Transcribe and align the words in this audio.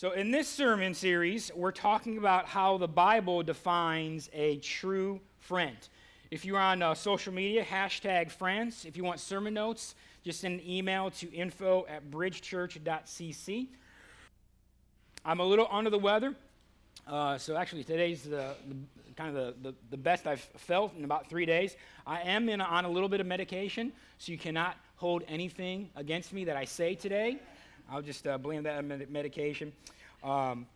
So, 0.00 0.12
in 0.12 0.30
this 0.30 0.48
sermon 0.48 0.94
series, 0.94 1.52
we're 1.54 1.72
talking 1.72 2.16
about 2.16 2.46
how 2.46 2.78
the 2.78 2.88
Bible 2.88 3.42
defines 3.42 4.30
a 4.32 4.56
true 4.60 5.20
friend. 5.40 5.76
If 6.30 6.46
you're 6.46 6.58
on 6.58 6.80
uh, 6.80 6.94
social 6.94 7.34
media, 7.34 7.62
hashtag 7.62 8.30
friends. 8.30 8.86
If 8.86 8.96
you 8.96 9.04
want 9.04 9.20
sermon 9.20 9.52
notes, 9.52 9.94
just 10.24 10.40
send 10.40 10.58
an 10.58 10.66
email 10.66 11.10
to 11.10 11.30
info 11.34 11.84
at 11.86 12.10
bridgechurch.cc. 12.10 13.66
I'm 15.22 15.40
a 15.40 15.44
little 15.44 15.68
under 15.70 15.90
the 15.90 15.98
weather. 15.98 16.34
Uh, 17.06 17.36
so, 17.36 17.54
actually, 17.54 17.84
today's 17.84 18.22
the, 18.22 18.54
the 18.68 18.76
kind 19.18 19.36
of 19.36 19.62
the, 19.62 19.68
the, 19.68 19.76
the, 19.90 19.98
best 19.98 20.26
I've 20.26 20.40
felt 20.40 20.96
in 20.96 21.04
about 21.04 21.28
three 21.28 21.44
days. 21.44 21.76
I 22.06 22.22
am 22.22 22.48
in, 22.48 22.62
on 22.62 22.86
a 22.86 22.90
little 22.90 23.10
bit 23.10 23.20
of 23.20 23.26
medication, 23.26 23.92
so 24.16 24.32
you 24.32 24.38
cannot 24.38 24.78
hold 24.96 25.24
anything 25.28 25.90
against 25.94 26.32
me 26.32 26.44
that 26.44 26.56
I 26.56 26.64
say 26.64 26.94
today. 26.94 27.38
I'll 27.90 28.02
just 28.02 28.24
uh, 28.26 28.38
blame 28.38 28.62
that 28.62 28.78
on 28.78 29.06
medication. 29.10 29.72
Um, 30.22 30.66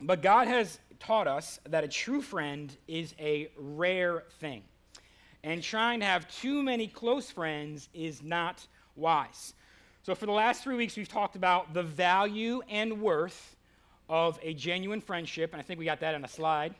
but 0.00 0.22
God 0.22 0.48
has 0.48 0.80
taught 0.98 1.28
us 1.28 1.60
that 1.68 1.84
a 1.84 1.88
true 1.88 2.20
friend 2.20 2.76
is 2.88 3.14
a 3.20 3.48
rare 3.56 4.24
thing. 4.40 4.62
And 5.44 5.62
trying 5.62 6.00
to 6.00 6.06
have 6.06 6.28
too 6.28 6.64
many 6.64 6.88
close 6.88 7.30
friends 7.30 7.88
is 7.94 8.22
not 8.24 8.66
wise. 8.96 9.54
So, 10.02 10.16
for 10.16 10.26
the 10.26 10.32
last 10.32 10.64
three 10.64 10.74
weeks, 10.74 10.96
we've 10.96 11.08
talked 11.08 11.36
about 11.36 11.74
the 11.74 11.82
value 11.82 12.62
and 12.68 13.00
worth 13.00 13.56
of 14.08 14.38
a 14.42 14.54
genuine 14.54 15.00
friendship, 15.00 15.52
and 15.52 15.60
I 15.60 15.62
think 15.62 15.78
we 15.78 15.84
got 15.84 16.00
that 16.00 16.14
on 16.14 16.24
a 16.24 16.28
slide. 16.28 16.74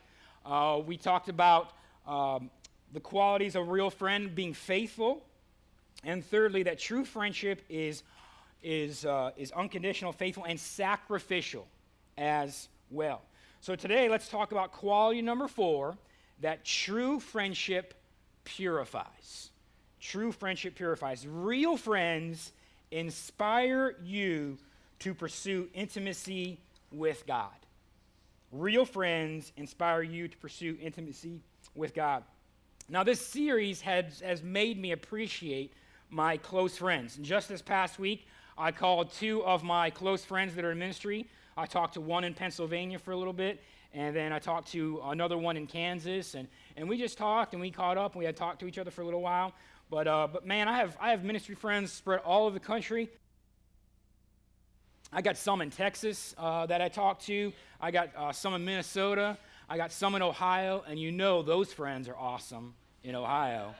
Uh, 0.45 0.81
we 0.85 0.97
talked 0.97 1.29
about 1.29 1.71
um, 2.05 2.49
the 2.91 2.99
qualities 2.99 3.55
of 3.55 3.67
a 3.67 3.71
real 3.71 3.89
friend 3.89 4.33
being 4.33 4.53
faithful, 4.53 5.23
and 6.03 6.25
thirdly, 6.25 6.63
that 6.63 6.79
true 6.79 7.03
friendship 7.03 7.61
is, 7.69 8.03
is, 8.63 9.05
uh, 9.05 9.31
is 9.37 9.51
unconditional, 9.51 10.11
faithful, 10.11 10.45
and 10.45 10.59
sacrificial 10.59 11.67
as 12.17 12.69
well. 12.89 13.21
So 13.61 13.75
today, 13.75 14.07
let's 14.07 14.29
talk 14.29 14.51
about 14.51 14.71
quality 14.71 15.21
number 15.21 15.47
four 15.47 15.97
that 16.41 16.63
true 16.63 17.19
friendship 17.19 17.93
purifies. 18.45 19.49
True 19.99 20.31
friendship 20.31 20.75
purifies. 20.75 21.27
Real 21.27 21.75
friends 21.75 22.53
inspire 22.91 23.95
you 24.01 24.57
to 24.99 25.13
pursue 25.13 25.67
intimacy 25.73 26.57
with 26.91 27.27
God. 27.27 27.51
Real 28.51 28.85
friends 28.85 29.51
inspire 29.57 30.01
you 30.01 30.27
to 30.27 30.37
pursue 30.37 30.77
intimacy 30.81 31.41
with 31.75 31.93
God. 31.93 32.23
Now, 32.87 33.03
this 33.03 33.21
series 33.21 33.81
has, 33.81 34.21
has 34.21 34.41
made 34.41 34.79
me 34.79 34.93
appreciate 34.93 35.73
my 36.09 36.37
close 36.37 36.77
friends. 36.77 37.17
And 37.17 37.25
just 37.25 37.49
this 37.49 37.61
past 37.61 37.99
week, 37.99 38.27
I 38.57 38.71
called 38.71 39.11
two 39.13 39.43
of 39.43 39.63
my 39.63 39.89
close 39.89 40.25
friends 40.25 40.55
that 40.55 40.65
are 40.65 40.71
in 40.71 40.79
ministry. 40.79 41.27
I 41.55 41.65
talked 41.65 41.93
to 41.95 42.01
one 42.01 42.23
in 42.23 42.33
Pennsylvania 42.33 42.99
for 42.99 43.11
a 43.11 43.17
little 43.17 43.33
bit, 43.33 43.63
and 43.93 44.15
then 44.15 44.33
I 44.33 44.39
talked 44.39 44.71
to 44.71 45.01
another 45.05 45.37
one 45.37 45.57
in 45.57 45.67
Kansas, 45.67 46.35
and, 46.35 46.47
and 46.75 46.87
we 46.87 46.97
just 46.97 47.17
talked 47.17 47.53
and 47.53 47.61
we 47.61 47.71
caught 47.71 47.97
up 47.97 48.13
and 48.13 48.19
we 48.19 48.25
had 48.25 48.35
talked 48.35 48.59
to 48.59 48.67
each 48.67 48.77
other 48.77 48.91
for 48.91 49.01
a 49.01 49.05
little 49.05 49.21
while. 49.21 49.53
But, 49.89 50.07
uh, 50.07 50.27
but 50.31 50.45
man, 50.45 50.67
I 50.67 50.77
have, 50.77 50.97
I 50.99 51.11
have 51.11 51.23
ministry 51.23 51.55
friends 51.55 51.91
spread 51.91 52.19
all 52.19 52.45
over 52.45 52.53
the 52.53 52.65
country. 52.65 53.09
I 55.11 55.21
got 55.21 55.37
some 55.37 55.61
in 55.61 55.71
Texas 55.71 56.35
uh, 56.37 56.67
that 56.67 56.81
I 56.81 56.87
talked 56.87 57.25
to. 57.25 57.51
I 57.81 57.89
got 57.89 58.09
uh, 58.15 58.31
some 58.31 58.53
in 58.53 58.63
Minnesota. 58.63 59.37
I 59.67 59.77
got 59.77 59.91
some 59.91 60.15
in 60.15 60.21
Ohio, 60.21 60.83
and 60.87 60.99
you 60.99 61.11
know 61.11 61.41
those 61.41 61.73
friends 61.73 62.07
are 62.07 62.17
awesome 62.17 62.75
in 63.03 63.15
Ohio. 63.15 63.73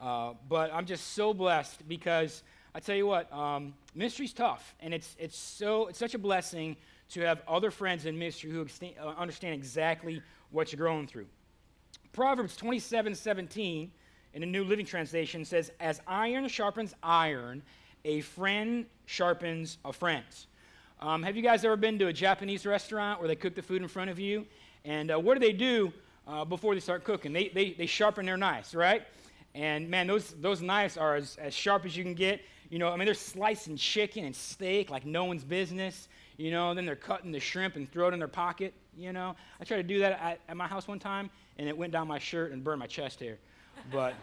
Uh, 0.00 0.34
but 0.48 0.72
I'm 0.72 0.86
just 0.86 1.14
so 1.14 1.32
blessed 1.32 1.88
because 1.88 2.42
I 2.74 2.80
tell 2.80 2.96
you 2.96 3.06
what, 3.06 3.32
um, 3.32 3.74
ministry's 3.94 4.32
tough, 4.32 4.74
and 4.80 4.92
it's, 4.92 5.16
it's, 5.18 5.38
so, 5.38 5.86
it's 5.86 5.98
such 5.98 6.14
a 6.14 6.18
blessing 6.18 6.76
to 7.10 7.20
have 7.22 7.42
other 7.48 7.70
friends 7.70 8.04
in 8.04 8.18
ministry 8.18 8.50
who 8.50 8.60
uh, 8.62 9.08
understand 9.16 9.54
exactly 9.54 10.20
what 10.50 10.72
you're 10.72 10.86
going 10.86 11.06
through. 11.06 11.26
Proverbs 12.12 12.56
27 12.56 13.14
17 13.14 13.90
in 14.34 14.40
the 14.40 14.46
New 14.46 14.64
Living 14.64 14.84
Translation 14.84 15.44
says, 15.44 15.72
As 15.80 16.00
iron 16.06 16.48
sharpens 16.48 16.94
iron, 17.02 17.62
a 18.04 18.20
friend 18.20 18.86
sharpens 19.06 19.78
a 19.84 19.92
friend. 19.92 20.24
Um, 21.00 21.22
have 21.22 21.36
you 21.36 21.42
guys 21.42 21.64
ever 21.64 21.76
been 21.76 21.98
to 21.98 22.08
a 22.08 22.12
Japanese 22.12 22.64
restaurant 22.66 23.20
where 23.20 23.28
they 23.28 23.36
cook 23.36 23.54
the 23.54 23.62
food 23.62 23.82
in 23.82 23.88
front 23.88 24.10
of 24.10 24.18
you? 24.18 24.46
And 24.84 25.10
uh, 25.10 25.18
what 25.18 25.34
do 25.34 25.40
they 25.40 25.52
do 25.52 25.92
uh, 26.26 26.44
before 26.44 26.74
they 26.74 26.80
start 26.80 27.04
cooking? 27.04 27.32
They, 27.32 27.48
they, 27.48 27.72
they 27.72 27.86
sharpen 27.86 28.26
their 28.26 28.36
knives, 28.36 28.74
right? 28.74 29.02
And 29.56 29.88
man, 29.88 30.06
those, 30.06 30.34
those 30.42 30.60
knives 30.60 30.98
are 30.98 31.16
as, 31.16 31.38
as 31.40 31.54
sharp 31.54 31.86
as 31.86 31.96
you 31.96 32.04
can 32.04 32.12
get. 32.12 32.42
You 32.68 32.78
know, 32.78 32.90
I 32.90 32.96
mean, 32.96 33.06
they're 33.06 33.14
slicing 33.14 33.76
chicken 33.76 34.26
and 34.26 34.36
steak 34.36 34.90
like 34.90 35.06
no 35.06 35.24
one's 35.24 35.44
business. 35.44 36.08
You 36.36 36.50
know, 36.50 36.74
then 36.74 36.84
they're 36.84 36.94
cutting 36.94 37.32
the 37.32 37.40
shrimp 37.40 37.74
and 37.76 37.90
throw 37.90 38.08
it 38.08 38.12
in 38.12 38.18
their 38.18 38.28
pocket. 38.28 38.74
You 38.94 39.14
know, 39.14 39.34
I 39.58 39.64
tried 39.64 39.78
to 39.78 39.82
do 39.82 39.98
that 40.00 40.20
at, 40.20 40.40
at 40.46 40.56
my 40.58 40.66
house 40.66 40.86
one 40.86 40.98
time, 40.98 41.30
and 41.56 41.70
it 41.70 41.76
went 41.76 41.90
down 41.90 42.06
my 42.06 42.18
shirt 42.18 42.52
and 42.52 42.62
burned 42.62 42.80
my 42.80 42.86
chest 42.86 43.20
hair. 43.20 43.38
But 43.90 44.14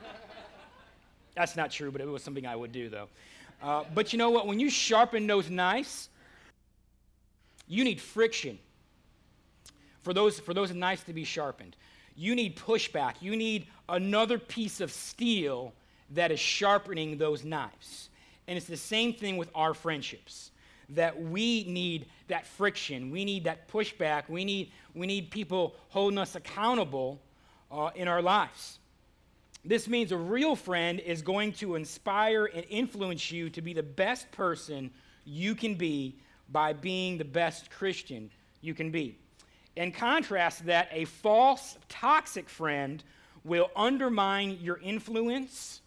that's 1.36 1.56
not 1.56 1.72
true, 1.72 1.92
but 1.92 2.00
it 2.00 2.08
was 2.08 2.22
something 2.22 2.46
I 2.46 2.56
would 2.56 2.72
do, 2.72 2.90
though. 2.90 3.08
Uh, 3.60 3.86
but 3.92 4.14
you 4.14 4.20
know 4.20 4.30
what? 4.30 4.46
When 4.46 4.60
you 4.60 4.70
sharpen 4.70 5.26
those 5.26 5.50
knives, 5.50 6.10
you 7.68 7.84
need 7.84 8.00
friction 8.00 8.60
for 10.04 10.14
those, 10.14 10.40
for 10.40 10.54
those 10.54 10.72
knives 10.76 11.02
to 11.06 11.14
be 11.14 11.24
sharpened 11.24 11.76
you 12.16 12.36
need 12.36 12.56
pushback. 12.56 13.16
You 13.22 13.36
need 13.36 13.68
another 13.90 14.38
piece 14.38 14.82
of 14.82 14.92
steel 14.92 15.74
that 16.12 16.32
is 16.32 16.40
sharpening 16.40 17.18
those 17.18 17.44
knives. 17.44 18.10
And 18.48 18.58
it's 18.58 18.68
the 18.68 18.78
same 18.78 19.14
thing 19.14 19.38
with 19.38 19.50
our 19.56 19.74
friendships 19.74 20.52
that 20.90 21.22
we 21.22 21.64
need 21.66 22.06
that 22.28 22.46
friction. 22.46 23.10
We 23.10 23.26
need 23.26 23.46
that 23.46 23.68
pushback. 23.70 24.30
We 24.30 24.46
need, 24.46 24.72
we 24.94 25.08
need 25.08 25.32
people 25.32 25.76
holding 25.90 26.18
us 26.18 26.36
accountable 26.36 27.20
uh, 27.72 27.90
in 27.96 28.08
our 28.08 28.22
lives. 28.22 28.80
This 29.66 29.88
means 29.88 30.12
a 30.12 30.18
real 30.18 30.56
friend 30.56 31.00
is 31.00 31.22
going 31.22 31.54
to 31.54 31.76
inspire 31.76 32.46
and 32.46 32.66
influence 32.70 33.32
you 33.32 33.50
to 33.52 33.62
be 33.62 33.74
the 33.74 33.84
best 33.84 34.30
person 34.32 34.92
you 35.26 35.56
can 35.56 35.76
be 35.76 36.18
by 36.50 36.74
being 36.74 37.18
the 37.18 37.26
best 37.26 37.72
Christian 37.72 38.30
you 38.62 38.74
can 38.74 38.92
be. 38.92 39.18
In 39.76 39.92
contrast, 39.92 40.66
that 40.66 40.90
a 40.92 41.06
false, 41.06 41.78
toxic 41.88 42.50
friend 42.50 43.04
will 43.44 43.70
undermine 43.76 44.60
your 44.62 44.80
influence, 44.82 45.82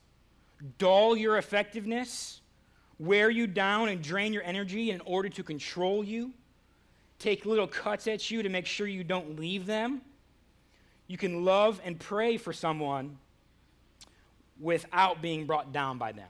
dull 0.78 1.16
your 1.16 1.38
effectiveness, 1.38 2.40
wear 2.98 3.30
you 3.30 3.46
down 3.46 3.88
and 3.88 4.02
drain 4.02 4.32
your 4.32 4.42
energy 4.42 4.90
in 4.90 5.00
order 5.02 5.28
to 5.28 5.42
control 5.42 6.04
you, 6.04 6.32
take 7.18 7.46
little 7.46 7.66
cuts 7.66 8.06
at 8.06 8.30
you 8.30 8.42
to 8.42 8.48
make 8.48 8.66
sure 8.66 8.86
you 8.86 9.04
don't 9.04 9.38
leave 9.38 9.66
them. 9.66 10.00
You 11.06 11.16
can 11.16 11.44
love 11.44 11.80
and 11.84 11.98
pray 11.98 12.36
for 12.36 12.52
someone 12.52 13.18
without 14.60 15.22
being 15.22 15.46
brought 15.46 15.72
down 15.72 15.98
by 15.98 16.12
them. 16.12 16.28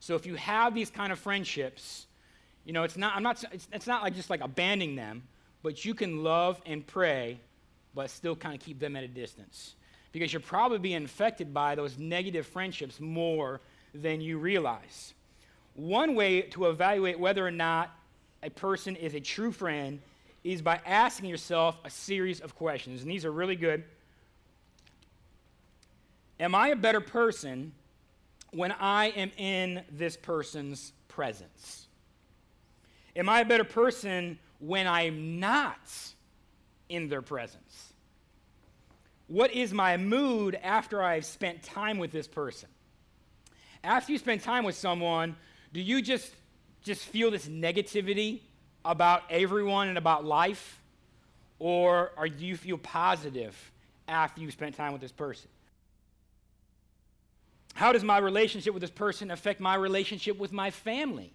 So 0.00 0.14
if 0.14 0.26
you 0.26 0.34
have 0.36 0.74
these 0.74 0.90
kind 0.90 1.12
of 1.12 1.18
friendships, 1.18 2.06
you 2.64 2.72
know, 2.72 2.82
it's 2.82 2.96
not, 2.96 3.16
I'm 3.16 3.22
not, 3.22 3.42
it's, 3.52 3.68
it's 3.72 3.86
not 3.86 4.02
like 4.02 4.14
just 4.14 4.30
like 4.30 4.40
abandoning 4.40 4.96
them 4.96 5.22
but 5.62 5.84
you 5.84 5.94
can 5.94 6.22
love 6.22 6.60
and 6.66 6.86
pray, 6.86 7.40
but 7.94 8.10
still 8.10 8.36
kind 8.36 8.54
of 8.54 8.60
keep 8.60 8.78
them 8.78 8.96
at 8.96 9.04
a 9.04 9.08
distance. 9.08 9.74
Because 10.12 10.32
you're 10.32 10.40
probably 10.40 10.78
being 10.78 10.96
infected 10.96 11.54
by 11.54 11.74
those 11.74 11.98
negative 11.98 12.46
friendships 12.46 13.00
more 13.00 13.60
than 13.94 14.20
you 14.20 14.38
realize. 14.38 15.14
One 15.74 16.14
way 16.14 16.42
to 16.42 16.66
evaluate 16.66 17.18
whether 17.18 17.46
or 17.46 17.50
not 17.50 17.96
a 18.42 18.50
person 18.50 18.96
is 18.96 19.14
a 19.14 19.20
true 19.20 19.52
friend 19.52 20.00
is 20.42 20.62
by 20.62 20.80
asking 20.86 21.28
yourself 21.28 21.78
a 21.84 21.90
series 21.90 22.40
of 22.40 22.54
questions. 22.54 23.02
And 23.02 23.10
these 23.10 23.24
are 23.24 23.32
really 23.32 23.56
good. 23.56 23.84
Am 26.38 26.54
I 26.54 26.68
a 26.68 26.76
better 26.76 27.00
person 27.00 27.72
when 28.52 28.72
I 28.72 29.06
am 29.10 29.30
in 29.36 29.84
this 29.92 30.16
person's 30.16 30.92
presence? 31.08 31.86
Am 33.14 33.28
I 33.28 33.40
a 33.40 33.44
better 33.44 33.64
person 33.64 34.38
when 34.58 34.86
I'm 34.86 35.38
not 35.38 35.78
in 36.88 37.08
their 37.08 37.22
presence? 37.22 37.89
What 39.30 39.52
is 39.52 39.72
my 39.72 39.96
mood 39.96 40.58
after 40.60 41.00
I've 41.00 41.24
spent 41.24 41.62
time 41.62 41.98
with 41.98 42.10
this 42.10 42.26
person? 42.26 42.68
After 43.84 44.10
you 44.10 44.18
spend 44.18 44.42
time 44.42 44.64
with 44.64 44.74
someone, 44.74 45.36
do 45.72 45.80
you 45.80 46.02
just 46.02 46.34
just 46.82 47.04
feel 47.04 47.30
this 47.30 47.46
negativity 47.46 48.40
about 48.84 49.22
everyone 49.30 49.86
and 49.86 49.96
about 49.96 50.24
life? 50.24 50.82
Or, 51.60 52.10
or 52.16 52.28
do 52.28 52.44
you 52.44 52.56
feel 52.56 52.76
positive 52.76 53.54
after 54.08 54.40
you 54.40 54.50
spent 54.50 54.74
time 54.74 54.90
with 54.90 55.00
this 55.00 55.12
person? 55.12 55.48
How 57.74 57.92
does 57.92 58.02
my 58.02 58.18
relationship 58.18 58.74
with 58.74 58.80
this 58.80 58.90
person 58.90 59.30
affect 59.30 59.60
my 59.60 59.76
relationship 59.76 60.38
with 60.38 60.52
my 60.52 60.72
family? 60.72 61.32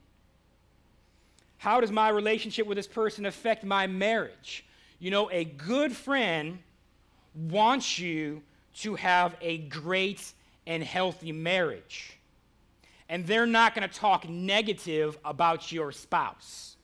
How 1.59 1.79
does 1.79 1.91
my 1.91 2.09
relationship 2.09 2.67
with 2.67 2.75
this 2.75 2.87
person 2.87 3.25
affect 3.25 3.63
my 3.63 3.87
marriage? 3.87 4.65
You 4.99 5.11
know, 5.11 5.31
a 5.31 5.45
good 5.45 5.93
friend 5.93 6.59
wants 7.35 7.99
you 7.99 8.41
to 8.75 8.95
have 8.95 9.35
a 9.41 9.59
great 9.59 10.33
and 10.67 10.83
healthy 10.83 11.31
marriage. 11.31 12.17
And 13.07 13.25
they're 13.27 13.45
not 13.45 13.75
going 13.75 13.87
to 13.87 13.93
talk 13.93 14.27
negative 14.27 15.17
about 15.23 15.71
your 15.71 15.91
spouse. 15.91 16.75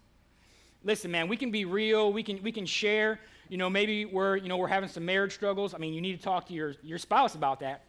Listen, 0.83 1.11
man, 1.11 1.27
we 1.27 1.37
can 1.37 1.51
be 1.51 1.65
real. 1.65 2.13
We 2.13 2.23
can, 2.23 2.41
we 2.43 2.51
can 2.51 2.65
share. 2.65 3.19
You 3.49 3.57
know, 3.57 3.69
maybe 3.69 4.05
we're, 4.05 4.37
you 4.37 4.47
know, 4.47 4.57
we're 4.57 4.67
having 4.67 4.89
some 4.89 5.05
marriage 5.05 5.33
struggles. 5.33 5.73
I 5.73 5.77
mean, 5.77 5.93
you 5.93 6.01
need 6.01 6.17
to 6.17 6.23
talk 6.23 6.47
to 6.47 6.53
your, 6.53 6.75
your 6.83 6.97
spouse 6.97 7.35
about 7.35 7.59
that 7.61 7.83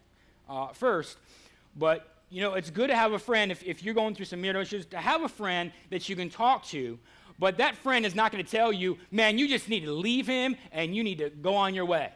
uh, 0.49 0.69
first. 0.69 1.19
But, 1.77 2.09
you 2.31 2.41
know, 2.41 2.55
it's 2.55 2.71
good 2.71 2.89
to 2.89 2.97
have 2.97 3.13
a 3.13 3.19
friend 3.19 3.53
if, 3.53 3.63
if 3.65 3.83
you're 3.83 3.95
going 3.95 4.15
through 4.15 4.25
some 4.27 4.41
marriage 4.41 4.69
issues, 4.69 4.87
to 4.87 4.99
have 4.99 5.23
a 5.23 5.29
friend 5.29 5.71
that 5.91 6.09
you 6.09 6.17
can 6.17 6.31
talk 6.31 6.65
to. 6.67 6.99
But 7.39 7.59
that 7.59 7.77
friend 7.77 8.07
is 8.07 8.15
not 8.15 8.33
going 8.33 8.45
to 8.45 8.51
tell 8.51 8.73
you, 8.73 8.99
man, 9.11 9.39
you 9.39 9.49
just 9.49 9.69
need 9.69 9.85
to 9.85 9.93
leave 9.93 10.27
him 10.27 10.57
and 10.71 10.95
you 10.95 11.05
need 11.05 11.19
to 11.19 11.31
go 11.31 11.55
on 11.55 11.75
your 11.75 11.85
way. 11.85 12.11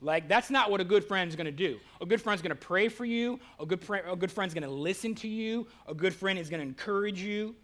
Like, 0.00 0.28
that's 0.28 0.50
not 0.50 0.70
what 0.70 0.80
a 0.80 0.84
good 0.84 1.04
friend's 1.04 1.36
going 1.36 1.46
to 1.46 1.50
do. 1.50 1.78
A 2.00 2.06
good 2.06 2.20
friend's 2.20 2.42
going 2.42 2.50
to 2.50 2.54
pray 2.54 2.88
for 2.88 3.04
you. 3.04 3.40
A 3.58 3.64
good, 3.64 3.82
friend, 3.82 4.04
a 4.08 4.16
good 4.16 4.30
friend's 4.30 4.52
going 4.52 4.62
to 4.62 4.70
listen 4.70 5.14
to 5.16 5.28
you. 5.28 5.66
A 5.86 5.94
good 5.94 6.14
friend 6.14 6.38
is 6.38 6.50
going 6.50 6.60
to 6.60 6.66
encourage 6.66 7.20
you. 7.20 7.54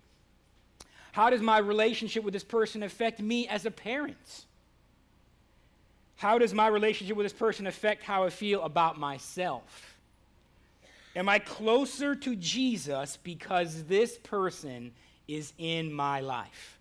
How 1.13 1.29
does 1.29 1.43
my 1.43 1.59
relationship 1.59 2.25
with 2.25 2.33
this 2.33 2.45
person 2.45 2.83
affect 2.83 3.21
me 3.21 3.47
as 3.49 3.67
a 3.67 3.71
parent? 3.71 4.47
How 6.17 6.39
does 6.39 6.55
my 6.55 6.69
relationship 6.69 7.17
with 7.17 7.27
this 7.27 7.33
person 7.35 7.67
affect 7.67 8.03
how 8.03 8.25
I 8.25 8.31
feel 8.31 8.63
about 8.63 8.99
myself? 8.99 9.99
Am 11.15 11.29
I 11.29 11.39
closer 11.39 12.15
to 12.15 12.37
Jesus 12.37 13.19
because 13.19 13.85
this 13.85 14.17
person 14.19 14.93
is 15.29 15.53
in 15.59 15.93
my 15.93 16.21
life? 16.21 16.79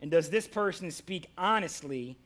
And 0.00 0.10
does 0.10 0.30
this 0.30 0.46
person 0.46 0.90
speak 0.90 1.26
honestly 1.36 2.16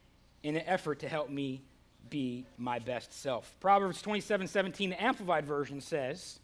in 0.43 0.55
an 0.55 0.63
effort 0.67 1.01
to 1.01 1.09
help 1.09 1.31
me 1.31 1.63
be 2.13 2.45
my 2.59 2.79
best 2.79 3.13
self? 3.21 3.53
Proverbs 3.59 4.01
27 4.03 4.47
17, 4.47 4.91
the 4.91 5.03
Amplified 5.03 5.47
Version 5.47 5.81
says, 5.81 6.39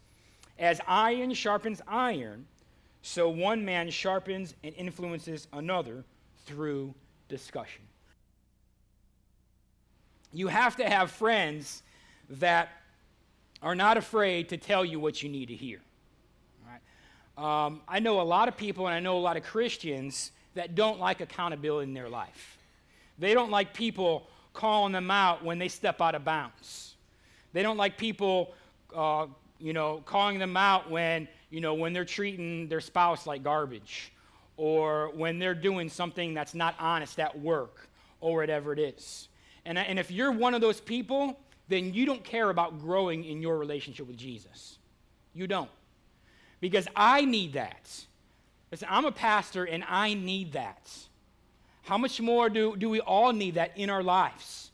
As 0.57 0.81
iron 0.87 1.33
sharpens 1.33 1.81
iron, 1.87 2.45
so 3.01 3.29
one 3.29 3.63
man 3.63 3.89
sharpens 3.89 4.55
and 4.63 4.75
influences 4.75 5.47
another 5.53 6.03
through 6.45 6.93
discussion. 7.29 7.83
You 10.33 10.47
have 10.47 10.75
to 10.77 10.89
have 10.89 11.11
friends 11.11 11.83
that 12.31 12.69
are 13.61 13.75
not 13.75 13.97
afraid 13.97 14.49
to 14.49 14.57
tell 14.57 14.83
you 14.83 14.99
what 14.99 15.23
you 15.23 15.29
need 15.29 15.47
to 15.47 15.55
hear. 15.55 15.79
Um, 17.37 17.81
I 17.87 17.99
know 17.99 18.19
a 18.19 18.23
lot 18.23 18.49
of 18.49 18.57
people, 18.57 18.87
and 18.87 18.93
I 18.93 18.99
know 18.99 19.17
a 19.17 19.21
lot 19.21 19.37
of 19.37 19.43
Christians 19.43 20.31
that 20.55 20.75
don't 20.75 20.99
like 20.99 21.21
accountability 21.21 21.87
in 21.87 21.93
their 21.93 22.09
life. 22.09 22.57
They 23.17 23.33
don't 23.33 23.49
like 23.49 23.73
people 23.73 24.27
calling 24.59 24.91
them 24.91 25.09
out 25.09 25.43
when 25.43 25.57
they 25.57 25.69
step 25.69 26.01
out 26.01 26.15
of 26.15 26.25
bounds. 26.25 26.95
They 27.53 27.63
don't 27.63 27.77
like 27.77 27.97
people, 27.97 28.53
uh, 28.93 29.27
you 29.57 29.71
know, 29.71 30.03
calling 30.05 30.37
them 30.37 30.57
out 30.57 30.91
when 30.91 31.27
you 31.49 31.61
know, 31.61 31.73
when 31.73 31.93
they're 31.93 32.05
treating 32.05 32.67
their 32.67 32.81
spouse 32.81 33.25
like 33.25 33.41
garbage, 33.43 34.11
or 34.57 35.11
when 35.15 35.39
they're 35.39 35.55
doing 35.55 35.89
something 35.89 36.33
that's 36.33 36.53
not 36.53 36.75
honest 36.77 37.19
at 37.19 37.39
work, 37.39 37.89
or 38.21 38.35
whatever 38.37 38.73
it 38.73 38.79
is. 38.79 39.29
And, 39.65 39.77
and 39.77 39.97
if 39.97 40.11
you're 40.11 40.31
one 40.31 40.53
of 40.53 40.61
those 40.61 40.79
people, 40.79 41.39
then 41.67 41.93
you 41.93 42.05
don't 42.05 42.23
care 42.23 42.49
about 42.49 42.79
growing 42.79 43.23
in 43.23 43.41
your 43.41 43.57
relationship 43.57 44.07
with 44.07 44.17
Jesus. 44.17 44.77
You 45.33 45.47
don't. 45.47 45.69
Because 46.59 46.87
I 46.95 47.25
need 47.25 47.53
that. 47.53 47.89
Listen, 48.71 48.87
I'm 48.91 49.05
a 49.05 49.11
pastor 49.11 49.63
and 49.63 49.83
I 49.87 50.13
need 50.13 50.51
that. 50.53 50.91
How 51.89 51.97
much 51.97 52.21
more 52.21 52.51
do, 52.51 52.75
do 52.75 52.87
we 52.87 52.99
all 52.99 53.33
need 53.33 53.55
that 53.55 53.75
in 53.75 53.89
our 53.89 54.03
lives? 54.03 54.69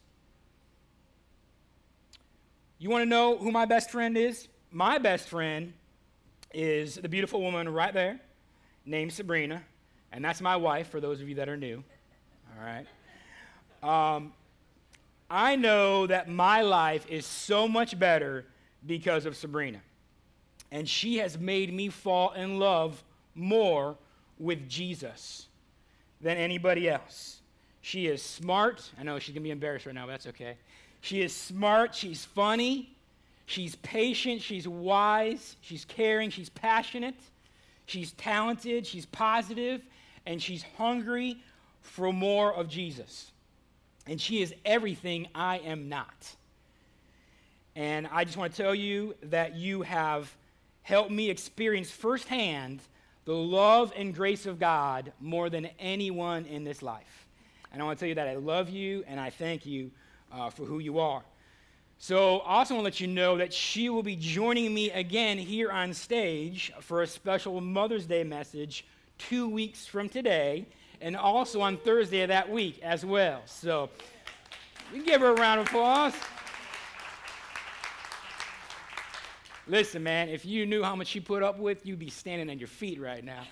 You 2.77 2.89
want 2.89 3.03
to 3.03 3.05
know 3.05 3.37
who 3.37 3.53
my 3.53 3.63
best 3.63 3.89
friend 3.89 4.17
is? 4.17 4.49
My 4.69 4.97
best 4.97 5.29
friend 5.29 5.71
is 6.53 6.95
the 6.95 7.07
beautiful 7.07 7.41
woman 7.41 7.69
right 7.69 7.93
there 7.93 8.19
named 8.85 9.13
Sabrina, 9.13 9.63
and 10.11 10.25
that's 10.25 10.41
my 10.41 10.57
wife 10.57 10.89
for 10.89 10.99
those 10.99 11.21
of 11.21 11.29
you 11.29 11.35
that 11.35 11.47
are 11.47 11.55
new. 11.55 11.81
All 12.51 12.65
right. 12.65 14.15
Um, 14.15 14.33
I 15.29 15.55
know 15.55 16.07
that 16.07 16.27
my 16.27 16.63
life 16.63 17.05
is 17.07 17.25
so 17.25 17.65
much 17.65 17.97
better 17.97 18.43
because 18.85 19.25
of 19.25 19.37
Sabrina. 19.37 19.79
And 20.69 20.85
she 20.85 21.19
has 21.19 21.39
made 21.39 21.73
me 21.73 21.87
fall 21.87 22.33
in 22.33 22.59
love 22.59 23.01
more 23.35 23.95
with 24.37 24.67
Jesus 24.67 25.47
than 26.21 26.37
anybody 26.37 26.89
else. 26.89 27.41
She 27.81 28.07
is 28.07 28.21
smart. 28.21 28.89
I 28.99 29.03
know 29.03 29.19
she's 29.19 29.33
going 29.33 29.43
to 29.43 29.47
be 29.47 29.51
embarrassed 29.51 29.85
right 29.85 29.95
now, 29.95 30.05
but 30.05 30.13
that's 30.13 30.27
okay. 30.27 30.57
She 31.01 31.21
is 31.21 31.35
smart. 31.35 31.93
She's 31.93 32.25
funny. 32.25 32.95
She's 33.45 33.75
patient, 33.75 34.41
she's 34.41 34.67
wise, 34.67 35.55
she's 35.61 35.85
caring, 35.85 36.31
she's 36.31 36.49
passionate, 36.49 37.15
she's 37.85 38.11
talented, 38.13 38.87
she's 38.87 39.05
positive, 39.05 39.81
and 40.25 40.41
she's 40.41 40.63
hungry 40.77 41.37
for 41.81 42.11
more 42.11 42.53
of 42.53 42.67
Jesus. 42.67 43.31
And 44.07 44.19
she 44.19 44.41
is 44.41 44.53
everything 44.65 45.27
I 45.35 45.59
am 45.59 45.89
not. 45.89 46.35
And 47.75 48.07
I 48.11 48.23
just 48.23 48.37
want 48.37 48.53
to 48.53 48.63
tell 48.63 48.73
you 48.73 49.15
that 49.23 49.55
you 49.55 49.83
have 49.83 50.33
helped 50.81 51.11
me 51.11 51.29
experience 51.29 51.91
firsthand 51.91 52.79
the 53.25 53.33
love 53.33 53.91
and 53.95 54.13
grace 54.13 54.45
of 54.45 54.59
God 54.59 55.11
more 55.19 55.49
than 55.49 55.67
anyone 55.79 56.45
in 56.45 56.63
this 56.63 56.81
life. 56.81 57.27
And 57.71 57.81
I 57.81 57.85
want 57.85 57.97
to 57.97 58.03
tell 58.03 58.09
you 58.09 58.15
that 58.15 58.27
I 58.27 58.35
love 58.35 58.69
you 58.69 59.03
and 59.07 59.19
I 59.19 59.31
thank 59.31 59.65
you 59.65 59.91
uh, 60.31 60.49
for 60.49 60.63
who 60.63 60.79
you 60.79 60.99
are. 60.99 61.23
So, 61.97 62.39
I 62.39 62.57
also 62.57 62.75
want 62.75 62.83
to 62.83 62.85
let 62.85 62.99
you 62.99 63.07
know 63.07 63.37
that 63.37 63.53
she 63.53 63.89
will 63.89 64.03
be 64.03 64.17
joining 64.17 64.73
me 64.73 64.91
again 64.91 65.37
here 65.37 65.71
on 65.71 65.93
stage 65.93 66.73
for 66.81 67.01
a 67.01 67.07
special 67.07 67.59
Mother's 67.61 68.05
Day 68.05 68.23
message 68.23 68.85
two 69.17 69.47
weeks 69.47 69.87
from 69.87 70.09
today, 70.09 70.65
and 70.99 71.15
also 71.15 71.61
on 71.61 71.77
Thursday 71.77 72.21
of 72.21 72.27
that 72.27 72.49
week 72.49 72.79
as 72.83 73.05
well. 73.05 73.41
So, 73.45 73.89
we 74.93 75.03
give 75.03 75.21
her 75.21 75.29
a 75.29 75.33
round 75.35 75.61
of 75.61 75.67
applause. 75.67 76.13
Listen, 79.67 80.03
man, 80.03 80.29
if 80.29 80.45
you 80.45 80.65
knew 80.67 80.83
how 80.83 80.95
much 80.95 81.07
she 81.07 81.19
put 81.19 81.41
up 81.41 81.57
with, 81.57 81.85
you'd 81.85 81.97
be 81.97 82.09
standing 82.09 82.51
on 82.51 82.59
your 82.59 82.67
feet 82.67 83.01
right 83.01 83.23
now. 83.23 83.43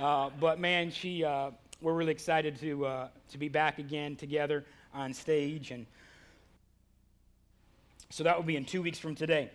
Uh, 0.00 0.30
but 0.40 0.58
man, 0.58 0.90
she, 0.90 1.24
uh, 1.24 1.50
we're 1.80 1.92
really 1.92 2.10
excited 2.10 2.58
to 2.60 2.86
uh, 2.86 3.08
to 3.30 3.38
be 3.38 3.48
back 3.48 3.78
again 3.78 4.16
together 4.16 4.64
on 4.92 5.12
stage 5.12 5.70
and. 5.70 5.86
So 8.10 8.24
that 8.24 8.36
will 8.36 8.44
be 8.44 8.56
in 8.56 8.66
two 8.66 8.82
weeks 8.82 8.98
from 8.98 9.14
today. 9.14 9.50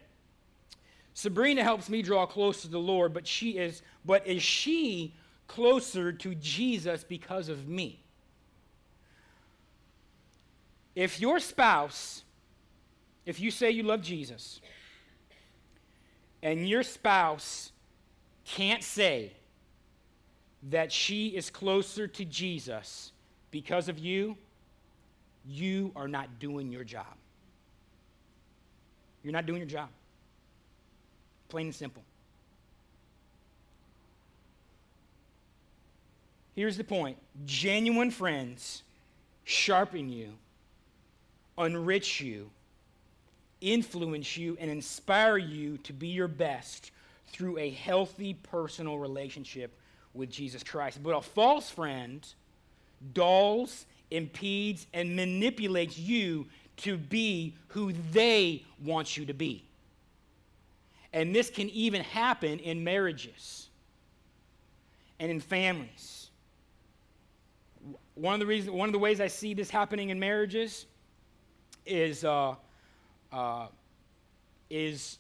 Sabrina 1.13 1.63
helps 1.63 1.89
me 1.89 2.01
draw 2.01 2.25
close 2.25 2.63
to 2.63 2.67
the 2.67 2.79
Lord, 2.79 3.13
but 3.13 3.27
she 3.27 3.51
is, 3.51 3.83
but 4.03 4.25
is 4.25 4.41
she 4.41 5.13
closer 5.47 6.11
to 6.11 6.33
Jesus 6.35 7.03
because 7.03 7.49
of 7.49 7.67
me? 7.67 8.03
If 10.95 11.19
your 11.19 11.39
spouse, 11.39 12.23
if 13.27 13.39
you 13.39 13.51
say 13.51 13.69
you 13.69 13.83
love 13.83 14.01
Jesus, 14.01 14.59
and 16.47 16.67
your 16.67 16.81
spouse 16.81 17.73
can't 18.45 18.81
say 18.81 19.33
that 20.69 20.93
she 20.93 21.27
is 21.27 21.49
closer 21.49 22.07
to 22.07 22.23
Jesus 22.23 23.11
because 23.51 23.89
of 23.89 23.99
you, 23.99 24.37
you 25.45 25.91
are 25.93 26.07
not 26.07 26.39
doing 26.39 26.71
your 26.71 26.85
job. 26.85 27.17
You're 29.23 29.33
not 29.33 29.45
doing 29.45 29.59
your 29.59 29.67
job. 29.67 29.89
Plain 31.49 31.65
and 31.65 31.75
simple. 31.75 32.03
Here's 36.55 36.77
the 36.77 36.85
point 36.85 37.17
genuine 37.45 38.09
friends 38.09 38.83
sharpen 39.43 40.07
you, 40.07 40.29
enrich 41.57 42.21
you, 42.21 42.49
influence 43.61 44.37
you, 44.37 44.57
and 44.59 44.69
inspire 44.69 45.37
you 45.37 45.77
to 45.79 45.93
be 45.93 46.07
your 46.07 46.27
best 46.27 46.91
through 47.27 47.57
a 47.57 47.69
healthy 47.69 48.33
personal 48.33 48.97
relationship 48.99 49.77
with 50.13 50.29
Jesus 50.29 50.63
Christ. 50.63 51.01
But 51.03 51.15
a 51.15 51.21
false 51.21 51.69
friend 51.69 52.25
dulls, 53.13 53.85
impedes, 54.11 54.87
and 54.93 55.15
manipulates 55.15 55.97
you 55.97 56.47
to 56.77 56.97
be 56.97 57.55
who 57.69 57.93
they 58.11 58.63
want 58.83 59.17
you 59.17 59.25
to 59.25 59.33
be. 59.33 59.63
And 61.13 61.33
this 61.33 61.49
can 61.49 61.69
even 61.69 62.01
happen 62.03 62.59
in 62.59 62.83
marriages 62.83 63.69
and 65.19 65.31
in 65.31 65.39
families. 65.39 66.29
One 68.15 68.33
of 68.33 68.39
the 68.39 68.45
reasons, 68.45 68.71
one 68.71 68.89
of 68.89 68.93
the 68.93 68.99
ways 68.99 69.21
I 69.21 69.27
see 69.27 69.53
this 69.53 69.69
happening 69.69 70.09
in 70.09 70.19
marriages 70.19 70.85
is 71.85 72.23
uh, 72.23 72.55
uh, 73.37 73.67
is 74.69 75.19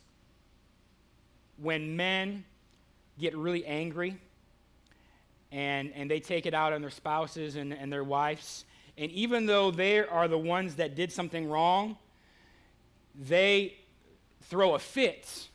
when 1.61 1.95
men 1.95 2.43
get 3.19 3.35
really 3.37 3.65
angry 3.65 4.17
and, 5.51 5.91
and 5.95 6.09
they 6.09 6.19
take 6.19 6.45
it 6.45 6.53
out 6.53 6.73
on 6.73 6.81
their 6.81 6.89
spouses 6.89 7.55
and, 7.55 7.73
and 7.73 7.93
their 7.93 8.03
wives 8.03 8.65
and 8.97 9.11
even 9.11 9.45
though 9.45 9.69
they 9.69 9.99
are 9.99 10.27
the 10.27 10.37
ones 10.37 10.75
that 10.75 10.95
did 10.95 11.11
something 11.11 11.47
wrong, 11.47 11.97
they 13.15 13.75
throw 14.43 14.73
a 14.73 14.79
fit 14.79 15.47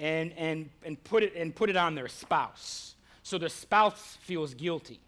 and, 0.00 0.32
and, 0.36 0.68
and, 0.84 1.02
put, 1.04 1.22
it, 1.22 1.34
and 1.36 1.54
put 1.54 1.70
it 1.70 1.76
on 1.76 1.94
their 1.94 2.08
spouse. 2.08 2.96
So 3.22 3.38
the 3.38 3.48
spouse 3.48 4.18
feels 4.22 4.54
guilty, 4.54 4.98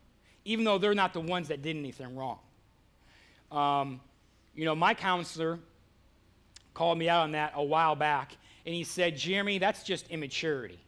even 0.45 0.65
though 0.65 0.79
they're 0.79 0.95
not 0.95 1.12
the 1.12 1.21
ones 1.21 1.49
that 1.49 1.62
did 1.62 1.77
anything 1.77 2.15
wrong. 2.17 2.39
Um, 3.50 4.00
you 4.55 4.65
know, 4.65 4.77
my 4.77 4.95
counselor 4.95 5.59
called 6.75 6.99
me 6.99 7.09
out 7.09 7.25
on 7.25 7.33
that 7.33 7.53
a 7.55 7.62
while 7.62 7.97
back, 7.97 8.37
and 8.65 8.75
he 8.75 8.85
said, 8.85 9.17
Jeremy, 9.17 9.59
that's 9.59 9.83
just 9.83 10.09
immaturity. 10.09 10.79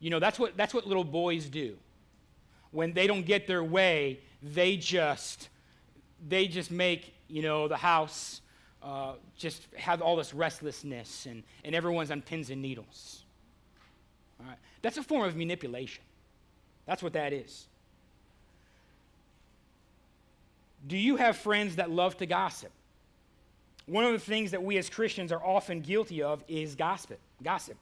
You 0.00 0.10
know, 0.10 0.18
that's 0.18 0.38
what, 0.38 0.56
that's 0.56 0.74
what 0.74 0.86
little 0.86 1.04
boys 1.04 1.46
do. 1.46 1.76
When 2.70 2.92
they 2.92 3.06
don't 3.06 3.24
get 3.24 3.46
their 3.46 3.64
way, 3.64 4.20
they 4.42 4.76
just, 4.76 5.48
they 6.28 6.46
just 6.46 6.70
make, 6.70 7.14
you 7.28 7.42
know, 7.42 7.68
the 7.68 7.76
house 7.76 8.40
uh, 8.82 9.12
just 9.36 9.66
have 9.76 10.02
all 10.02 10.16
this 10.16 10.34
restlessness 10.34 11.26
and, 11.26 11.42
and 11.64 11.74
everyone's 11.74 12.10
on 12.10 12.22
pins 12.22 12.50
and 12.50 12.60
needles. 12.60 13.24
All 14.38 14.46
right? 14.46 14.58
That's 14.82 14.98
a 14.98 15.02
form 15.02 15.24
of 15.24 15.36
manipulation. 15.36 16.04
That's 16.84 17.02
what 17.02 17.14
that 17.14 17.32
is. 17.32 17.66
Do 20.86 20.96
you 20.96 21.16
have 21.16 21.36
friends 21.36 21.76
that 21.76 21.90
love 21.90 22.16
to 22.18 22.26
gossip? 22.26 22.70
One 23.86 24.04
of 24.04 24.12
the 24.12 24.18
things 24.18 24.50
that 24.50 24.62
we 24.62 24.78
as 24.78 24.90
Christians 24.90 25.30
are 25.30 25.44
often 25.44 25.80
guilty 25.80 26.22
of 26.22 26.42
is 26.48 26.74
gossip. 26.74 27.18
Gossip. 27.42 27.76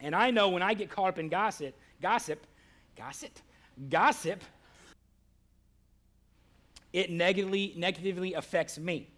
And 0.00 0.14
I 0.14 0.30
know 0.30 0.48
when 0.48 0.62
I 0.62 0.74
get 0.74 0.90
caught 0.90 1.08
up 1.08 1.18
in 1.18 1.28
gossip, 1.28 1.74
gossip, 2.00 2.46
gossip, 2.96 3.32
gossip, 3.90 4.42
it 6.92 7.10
negatively, 7.10 7.74
negatively 7.76 8.34
affects 8.34 8.78
me. 8.78 9.08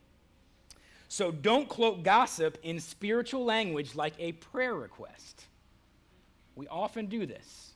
So 1.08 1.30
don't 1.30 1.68
cloak 1.68 2.02
gossip 2.02 2.58
in 2.62 2.80
spiritual 2.80 3.44
language 3.44 3.94
like 3.94 4.14
a 4.18 4.32
prayer 4.32 4.74
request. 4.74 5.44
We 6.54 6.66
often 6.68 7.06
do 7.06 7.24
this. 7.24 7.72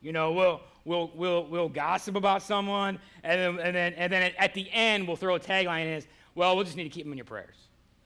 You 0.00 0.12
know, 0.12 0.32
we'll, 0.32 0.60
we'll, 0.84 1.10
we'll, 1.14 1.46
we'll 1.46 1.68
gossip 1.70 2.14
about 2.14 2.42
someone, 2.42 2.98
and 3.22 3.40
then, 3.40 3.66
and, 3.66 3.74
then, 3.74 3.94
and 3.94 4.12
then 4.12 4.32
at 4.38 4.52
the 4.52 4.70
end, 4.70 5.08
we'll 5.08 5.16
throw 5.16 5.34
a 5.36 5.40
tagline 5.40 5.86
in 5.86 6.02
well, 6.34 6.56
we'll 6.56 6.64
just 6.64 6.76
need 6.76 6.84
to 6.84 6.90
keep 6.90 7.04
them 7.04 7.12
in 7.12 7.18
your 7.18 7.24
prayers. 7.24 7.54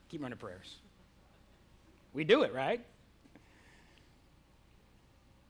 Keep 0.09 0.21
them 0.21 0.25
in 0.25 0.31
your 0.31 0.37
prayers. 0.37 0.75
We 2.13 2.23
do 2.23 2.43
it, 2.43 2.53
right? 2.53 2.81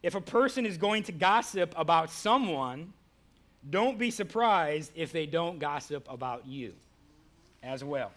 If 0.01 0.15
a 0.15 0.21
person 0.21 0.65
is 0.65 0.77
going 0.77 1.03
to 1.03 1.11
gossip 1.11 1.73
about 1.77 2.09
someone, 2.09 2.93
don't 3.69 3.97
be 3.97 4.11
surprised 4.11 4.91
if 4.95 5.11
they 5.11 5.25
don't 5.25 5.59
gossip 5.59 6.05
about 6.09 6.47
you 6.47 6.73
as 7.61 7.83
well. 7.83 8.11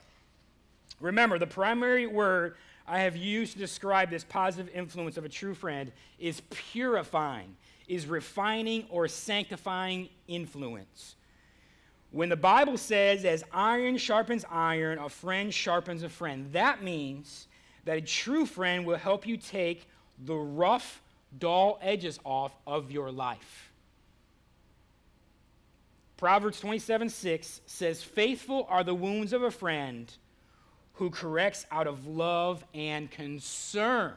Remember, 1.00 1.38
the 1.38 1.46
primary 1.46 2.06
word 2.06 2.56
I 2.86 3.00
have 3.00 3.16
used 3.16 3.54
to 3.54 3.58
describe 3.58 4.10
this 4.10 4.24
positive 4.24 4.72
influence 4.74 5.16
of 5.16 5.24
a 5.24 5.28
true 5.28 5.54
friend 5.54 5.90
is 6.18 6.40
purifying, 6.50 7.56
is 7.88 8.06
refining 8.06 8.86
or 8.88 9.08
sanctifying 9.08 10.08
influence. 10.28 11.16
When 12.12 12.28
the 12.28 12.36
Bible 12.36 12.76
says, 12.76 13.24
as 13.24 13.42
iron 13.52 13.96
sharpens 13.96 14.44
iron, 14.50 14.98
a 14.98 15.08
friend 15.08 15.52
sharpens 15.52 16.02
a 16.02 16.10
friend, 16.10 16.52
that 16.52 16.82
means 16.82 17.48
that 17.86 17.96
a 17.96 18.02
true 18.02 18.44
friend 18.44 18.84
will 18.86 18.98
help 18.98 19.26
you 19.26 19.38
take 19.38 19.88
the 20.18 20.36
rough, 20.36 21.02
dull 21.38 21.78
edges 21.80 22.20
off 22.22 22.52
of 22.66 22.92
your 22.92 23.10
life. 23.10 23.72
Proverbs 26.18 26.60
27 26.60 27.08
6 27.08 27.62
says, 27.66 28.02
Faithful 28.02 28.66
are 28.68 28.84
the 28.84 28.94
wounds 28.94 29.32
of 29.32 29.42
a 29.42 29.50
friend 29.50 30.12
who 30.94 31.08
corrects 31.08 31.66
out 31.70 31.86
of 31.86 32.06
love 32.06 32.62
and 32.74 33.10
concern. 33.10 34.12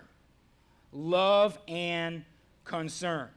Love 0.91 1.57
and 1.67 2.25
concern. 2.65 3.29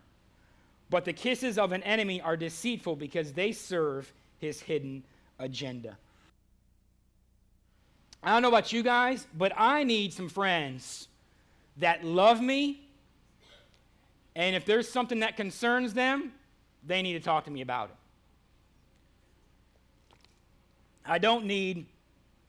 But 0.91 1.05
the 1.05 1.13
kisses 1.13 1.59
of 1.59 1.71
an 1.71 1.83
enemy 1.85 2.21
are 2.21 2.37
deceitful 2.37 2.97
because 2.97 3.33
they 3.33 3.53
serve 3.53 4.13
his 4.41 4.61
hidden 4.61 5.03
agenda. 5.39 5.97
I 8.23 8.33
don't 8.33 8.43
know 8.43 8.49
about 8.49 8.73
you 8.73 8.83
guys, 8.83 9.27
but 9.37 9.53
I 9.57 9.85
need 9.85 10.13
some 10.13 10.29
friends 10.29 11.09
that 11.77 12.05
love 12.05 12.41
me. 12.41 12.81
And 14.35 14.57
if 14.57 14.65
there's 14.65 14.89
something 14.89 15.21
that 15.21 15.37
concerns 15.37 15.95
them, 15.95 16.33
they 16.87 17.03
need 17.03 17.15
to 17.15 17.21
talk 17.21 17.45
to 17.45 17.51
me 17.51 17.61
about 17.61 17.91
it. 17.91 17.97
I 21.05 21.19
don't 21.19 21.47
need 21.47 21.87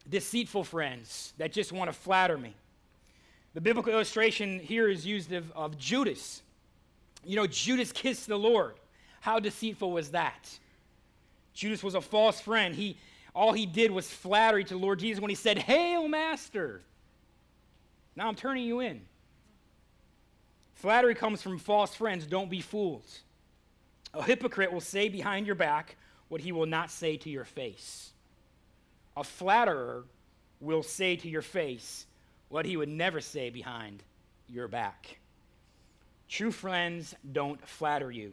deceitful 0.09 0.63
friends 0.63 1.33
that 1.37 1.51
just 1.51 1.71
want 1.71 1.89
to 1.89 1.97
flatter 1.97 2.37
me. 2.37 2.53
The 3.53 3.61
biblical 3.61 3.91
illustration 3.93 4.59
here 4.59 4.89
is 4.89 5.05
used 5.05 5.31
of, 5.31 5.51
of 5.53 5.77
Judas. 5.77 6.41
You 7.25 7.35
know, 7.35 7.47
Judas 7.47 7.91
kissed 7.91 8.27
the 8.27 8.37
Lord. 8.37 8.75
How 9.21 9.39
deceitful 9.39 9.91
was 9.91 10.11
that? 10.11 10.59
Judas 11.59 11.83
was 11.83 11.93
a 11.93 11.99
false 11.99 12.39
friend. 12.39 12.73
He, 12.73 12.95
all 13.35 13.51
he 13.51 13.65
did 13.65 13.91
was 13.91 14.09
flattery 14.09 14.63
to 14.63 14.75
the 14.75 14.79
Lord 14.79 14.99
Jesus 14.99 15.19
when 15.19 15.27
he 15.27 15.35
said, 15.35 15.57
Hail, 15.57 16.07
Master. 16.07 16.81
Now 18.15 18.29
I'm 18.29 18.35
turning 18.35 18.63
you 18.63 18.79
in. 18.79 19.01
Flattery 20.75 21.15
comes 21.15 21.41
from 21.41 21.59
false 21.59 21.93
friends. 21.93 22.25
Don't 22.25 22.49
be 22.49 22.61
fools. 22.61 23.23
A 24.13 24.23
hypocrite 24.23 24.71
will 24.71 24.79
say 24.79 25.09
behind 25.09 25.45
your 25.45 25.55
back 25.55 25.97
what 26.29 26.39
he 26.39 26.53
will 26.53 26.65
not 26.65 26.91
say 26.91 27.17
to 27.17 27.29
your 27.29 27.43
face. 27.43 28.11
A 29.17 29.23
flatterer 29.25 30.05
will 30.61 30.81
say 30.81 31.17
to 31.17 31.27
your 31.27 31.41
face 31.41 32.05
what 32.47 32.65
he 32.65 32.77
would 32.77 32.87
never 32.87 33.19
say 33.19 33.49
behind 33.49 34.01
your 34.47 34.69
back. 34.69 35.19
True 36.29 36.51
friends 36.51 37.13
don't 37.33 37.67
flatter 37.67 38.09
you. 38.09 38.31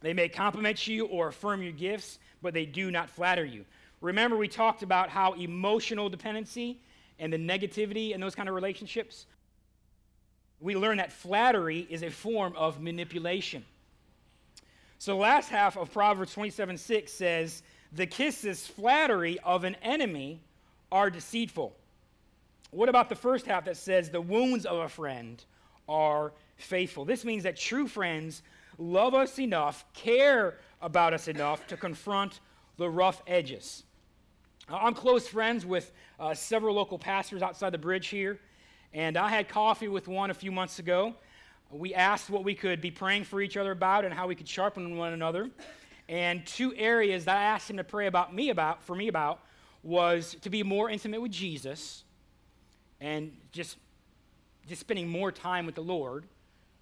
They 0.00 0.14
may 0.14 0.28
compliment 0.28 0.86
you 0.86 1.06
or 1.06 1.28
affirm 1.28 1.62
your 1.62 1.72
gifts, 1.72 2.18
but 2.42 2.54
they 2.54 2.66
do 2.66 2.90
not 2.90 3.10
flatter 3.10 3.44
you. 3.44 3.64
Remember, 4.00 4.36
we 4.36 4.48
talked 4.48 4.82
about 4.82 5.08
how 5.08 5.32
emotional 5.32 6.08
dependency 6.08 6.80
and 7.18 7.32
the 7.32 7.38
negativity 7.38 8.12
in 8.12 8.20
those 8.20 8.34
kind 8.34 8.48
of 8.48 8.54
relationships. 8.54 9.26
We 10.60 10.76
learned 10.76 11.00
that 11.00 11.12
flattery 11.12 11.86
is 11.90 12.02
a 12.02 12.10
form 12.10 12.54
of 12.56 12.80
manipulation. 12.80 13.64
So, 14.98 15.12
the 15.12 15.20
last 15.20 15.48
half 15.48 15.76
of 15.76 15.92
Proverbs 15.92 16.32
27 16.32 16.76
6 16.76 17.12
says, 17.12 17.62
The 17.92 18.06
kisses, 18.06 18.66
flattery 18.66 19.38
of 19.44 19.64
an 19.64 19.76
enemy 19.76 20.42
are 20.90 21.10
deceitful. 21.10 21.76
What 22.70 22.88
about 22.88 23.08
the 23.08 23.14
first 23.14 23.46
half 23.46 23.64
that 23.66 23.76
says, 23.76 24.10
The 24.10 24.20
wounds 24.20 24.66
of 24.66 24.78
a 24.78 24.88
friend 24.88 25.42
are 25.88 26.32
faithful? 26.56 27.04
This 27.04 27.24
means 27.24 27.44
that 27.44 27.56
true 27.56 27.86
friends 27.86 28.42
love 28.76 29.14
us 29.14 29.38
enough, 29.38 29.84
care 29.92 30.58
about 30.80 31.14
us 31.14 31.28
enough 31.28 31.66
to 31.68 31.76
confront 31.76 32.40
the 32.76 32.88
rough 32.88 33.22
edges. 33.26 33.84
I'm 34.68 34.94
close 34.94 35.26
friends 35.26 35.64
with 35.64 35.90
uh, 36.20 36.34
several 36.34 36.74
local 36.74 36.98
pastors 36.98 37.42
outside 37.42 37.70
the 37.70 37.78
bridge 37.78 38.08
here, 38.08 38.38
and 38.92 39.16
I 39.16 39.28
had 39.28 39.48
coffee 39.48 39.88
with 39.88 40.08
one 40.08 40.30
a 40.30 40.34
few 40.34 40.52
months 40.52 40.78
ago. 40.78 41.14
We 41.70 41.94
asked 41.94 42.30
what 42.30 42.44
we 42.44 42.54
could 42.54 42.80
be 42.80 42.90
praying 42.90 43.24
for 43.24 43.40
each 43.40 43.56
other 43.56 43.72
about 43.72 44.04
and 44.04 44.12
how 44.12 44.26
we 44.26 44.34
could 44.34 44.48
sharpen 44.48 44.96
one 44.96 45.12
another. 45.12 45.50
And 46.08 46.46
two 46.46 46.74
areas 46.74 47.26
that 47.26 47.36
I 47.36 47.42
asked 47.42 47.68
him 47.68 47.76
to 47.76 47.84
pray 47.84 48.06
about 48.06 48.34
me 48.34 48.48
about 48.48 48.82
for 48.82 48.96
me 48.96 49.08
about 49.08 49.40
was 49.82 50.36
to 50.42 50.50
be 50.50 50.62
more 50.62 50.88
intimate 50.88 51.20
with 51.20 51.30
Jesus 51.30 52.04
and 53.00 53.32
just 53.52 53.76
just 54.66 54.80
spending 54.80 55.08
more 55.08 55.32
time 55.32 55.66
with 55.66 55.74
the 55.74 55.82
Lord. 55.82 56.24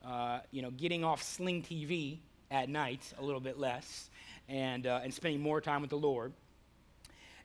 Uh, 0.05 0.41
you 0.53 0.63
know, 0.63 0.71
getting 0.71 1.03
off 1.03 1.23
Sling 1.23 1.63
TV 1.63 2.19
at 2.51 2.69
night 2.69 3.13
a 3.19 3.25
little 3.25 3.41
bit 3.41 3.59
less 3.59 4.11
and, 4.49 4.87
uh, 4.87 5.01
and 5.03 5.13
spending 5.13 5.41
more 5.41 5.61
time 5.61 5.81
with 5.81 5.91
the 5.91 5.99
Lord. 5.99 6.33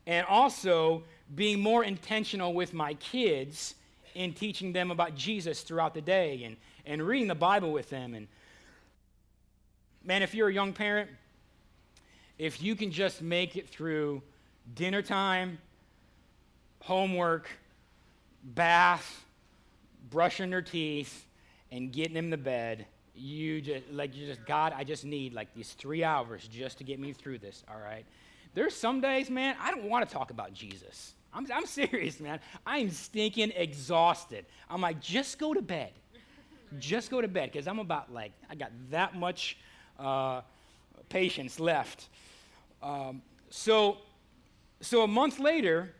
And 0.07 0.25
also 0.27 1.03
being 1.35 1.59
more 1.59 1.83
intentional 1.83 2.53
with 2.53 2.73
my 2.73 2.95
kids 2.95 3.75
in 4.15 4.33
teaching 4.33 4.73
them 4.73 4.91
about 4.91 5.15
Jesus 5.15 5.61
throughout 5.61 5.93
the 5.93 6.01
day 6.01 6.43
and, 6.43 6.57
and 6.85 7.01
reading 7.01 7.27
the 7.27 7.35
Bible 7.35 7.71
with 7.71 7.89
them. 7.89 8.13
And 8.13 8.27
man, 10.03 10.21
if 10.23 10.33
you're 10.33 10.49
a 10.49 10.53
young 10.53 10.73
parent, 10.73 11.09
if 12.37 12.61
you 12.61 12.75
can 12.75 12.91
just 12.91 13.21
make 13.21 13.55
it 13.55 13.69
through 13.69 14.21
dinner 14.73 15.01
time, 15.01 15.59
homework, 16.81 17.47
bath, 18.43 19.23
brushing 20.09 20.49
their 20.49 20.61
teeth, 20.61 21.25
and 21.71 21.91
getting 21.91 22.15
them 22.15 22.31
to 22.31 22.37
bed, 22.37 22.85
you 23.15 23.61
just 23.61 23.89
like 23.91 24.15
you 24.15 24.27
just 24.27 24.45
God, 24.45 24.73
I 24.75 24.83
just 24.83 25.05
need 25.05 25.33
like 25.33 25.53
these 25.53 25.73
three 25.73 26.03
hours 26.03 26.47
just 26.47 26.77
to 26.79 26.83
get 26.83 26.99
me 26.99 27.13
through 27.13 27.39
this. 27.39 27.63
All 27.69 27.79
right. 27.79 28.05
There's 28.53 28.75
some 28.75 28.99
days, 28.99 29.29
man, 29.29 29.55
I 29.61 29.71
don't 29.71 29.85
want 29.85 30.07
to 30.07 30.13
talk 30.13 30.29
about 30.29 30.53
Jesus. 30.53 31.13
I'm, 31.33 31.47
I'm 31.53 31.65
serious, 31.65 32.19
man. 32.19 32.39
I'm 32.65 32.89
stinking 32.89 33.53
exhausted. 33.55 34.45
I'm 34.69 34.81
like, 34.81 34.99
just 34.99 35.39
go 35.39 35.53
to 35.53 35.61
bed. 35.61 35.91
just 36.79 37.09
go 37.09 37.21
to 37.21 37.27
bed 37.27 37.51
because 37.51 37.67
I'm 37.67 37.79
about 37.79 38.13
like, 38.13 38.33
I 38.49 38.55
got 38.55 38.71
that 38.89 39.15
much 39.15 39.57
uh, 39.97 40.41
patience 41.07 41.59
left. 41.59 42.09
Um, 42.83 43.21
so, 43.49 43.99
so 44.81 45.03
a 45.03 45.07
month 45.07 45.39
later, 45.39 45.93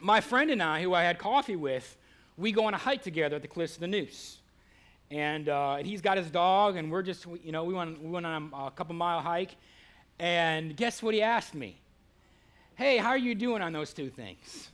my 0.00 0.20
friend 0.20 0.50
and 0.50 0.62
I, 0.62 0.82
who 0.82 0.94
I 0.94 1.02
had 1.02 1.18
coffee 1.18 1.56
with, 1.56 1.96
we 2.36 2.52
go 2.52 2.66
on 2.66 2.74
a 2.74 2.78
hike 2.78 3.02
together 3.02 3.36
at 3.36 3.42
the 3.42 3.48
Cliffs 3.48 3.74
of 3.74 3.80
the 3.80 3.88
Neuse 3.88 4.38
and 5.10 5.48
uh, 5.48 5.76
he's 5.76 6.00
got 6.00 6.16
his 6.16 6.30
dog, 6.30 6.76
and 6.76 6.90
we're 6.90 7.02
just, 7.02 7.26
you 7.42 7.52
know, 7.52 7.64
we 7.64 7.74
went, 7.74 8.02
we 8.02 8.10
went 8.10 8.26
on 8.26 8.50
a 8.52 8.70
couple 8.70 8.94
mile 8.94 9.20
hike, 9.20 9.56
And 10.18 10.76
guess 10.76 11.02
what 11.02 11.14
he 11.14 11.22
asked 11.22 11.54
me? 11.54 11.78
Hey, 12.76 12.96
how 12.96 13.10
are 13.10 13.18
you 13.18 13.34
doing 13.34 13.62
on 13.62 13.72
those 13.72 13.92
two 13.92 14.08
things? 14.10 14.70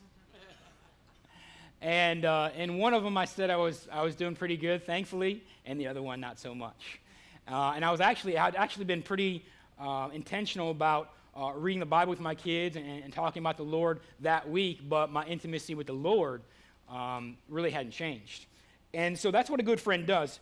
and 1.82 2.24
uh, 2.24 2.50
in 2.56 2.78
one 2.78 2.94
of 2.94 3.02
them, 3.02 3.16
I 3.16 3.24
said 3.24 3.50
I 3.50 3.56
was, 3.56 3.88
I 3.92 4.02
was 4.02 4.14
doing 4.14 4.34
pretty 4.34 4.56
good, 4.56 4.86
thankfully, 4.86 5.42
and 5.66 5.78
the 5.78 5.86
other 5.86 6.00
one, 6.00 6.20
not 6.20 6.38
so 6.38 6.54
much. 6.54 7.00
Uh, 7.46 7.72
and 7.74 7.84
I 7.84 7.90
was 7.90 8.00
actually, 8.00 8.38
I'd 8.38 8.54
actually 8.54 8.84
been 8.84 9.02
pretty 9.02 9.44
uh, 9.78 10.08
intentional 10.12 10.70
about 10.70 11.10
uh, 11.36 11.52
reading 11.54 11.80
the 11.80 11.86
Bible 11.86 12.10
with 12.10 12.20
my 12.20 12.34
kids 12.34 12.76
and, 12.76 12.86
and, 12.86 13.12
talking 13.12 13.40
about 13.40 13.56
the 13.56 13.62
Lord 13.62 14.00
that 14.20 14.48
week, 14.48 14.80
but 14.88 15.10
my 15.12 15.24
intimacy 15.26 15.74
with 15.74 15.86
the 15.86 15.92
Lord 15.92 16.42
um, 16.88 17.36
really 17.48 17.70
hadn't 17.70 17.92
changed. 17.92 18.46
And 18.92 19.18
so 19.18 19.30
that's 19.30 19.48
what 19.48 19.60
a 19.60 19.62
good 19.62 19.80
friend 19.80 20.06
does. 20.06 20.40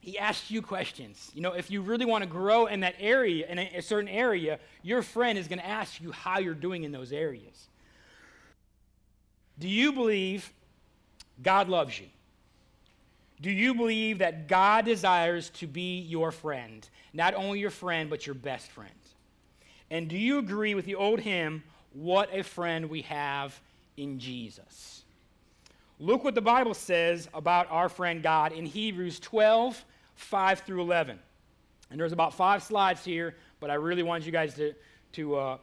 He 0.00 0.18
asks 0.18 0.50
you 0.50 0.62
questions. 0.62 1.30
You 1.34 1.40
know, 1.40 1.52
if 1.52 1.70
you 1.70 1.82
really 1.82 2.04
want 2.04 2.22
to 2.22 2.30
grow 2.30 2.66
in 2.66 2.80
that 2.80 2.94
area, 3.00 3.46
in 3.48 3.58
a, 3.58 3.70
a 3.76 3.82
certain 3.82 4.08
area, 4.08 4.60
your 4.82 5.02
friend 5.02 5.36
is 5.36 5.48
going 5.48 5.58
to 5.58 5.66
ask 5.66 6.00
you 6.00 6.12
how 6.12 6.38
you're 6.38 6.54
doing 6.54 6.84
in 6.84 6.92
those 6.92 7.12
areas. 7.12 7.68
Do 9.58 9.68
you 9.68 9.92
believe 9.92 10.52
God 11.42 11.68
loves 11.68 11.98
you? 11.98 12.06
Do 13.40 13.50
you 13.50 13.74
believe 13.74 14.18
that 14.18 14.48
God 14.48 14.84
desires 14.84 15.50
to 15.50 15.66
be 15.66 16.00
your 16.00 16.30
friend? 16.30 16.88
Not 17.12 17.34
only 17.34 17.58
your 17.58 17.70
friend, 17.70 18.08
but 18.08 18.26
your 18.26 18.34
best 18.34 18.70
friend. 18.70 18.90
And 19.90 20.08
do 20.08 20.16
you 20.16 20.38
agree 20.38 20.74
with 20.74 20.84
the 20.84 20.94
old 20.94 21.20
hymn, 21.20 21.62
What 21.92 22.28
a 22.32 22.42
Friend 22.42 22.88
We 22.88 23.02
Have 23.02 23.58
in 23.96 24.18
Jesus? 24.18 25.04
Look 25.98 26.24
what 26.24 26.34
the 26.34 26.42
Bible 26.42 26.74
says 26.74 27.26
about 27.32 27.70
our 27.70 27.88
friend 27.88 28.22
God 28.22 28.52
in 28.52 28.66
Hebrews 28.66 29.18
12, 29.20 29.82
5 30.16 30.60
through 30.60 30.82
11. 30.82 31.18
And 31.90 31.98
there's 31.98 32.12
about 32.12 32.34
five 32.34 32.62
slides 32.62 33.02
here, 33.02 33.34
but 33.60 33.70
I 33.70 33.74
really 33.74 34.02
want 34.02 34.26
you 34.26 34.32
guys 34.32 34.54
to, 34.54 34.74
to, 35.12 35.36
uh, 35.36 35.58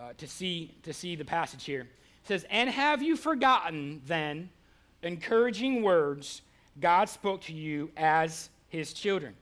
uh, 0.00 0.12
to, 0.16 0.26
see, 0.26 0.74
to 0.84 0.94
see 0.94 1.16
the 1.16 1.24
passage 1.24 1.64
here. 1.64 1.82
It 1.82 2.28
says, 2.28 2.46
And 2.48 2.70
have 2.70 3.02
you 3.02 3.14
forgotten 3.14 4.00
then 4.06 4.48
encouraging 5.02 5.82
words 5.82 6.40
God 6.80 7.10
spoke 7.10 7.42
to 7.42 7.52
you 7.52 7.90
as 7.98 8.48
his 8.68 8.94
children? 8.94 9.34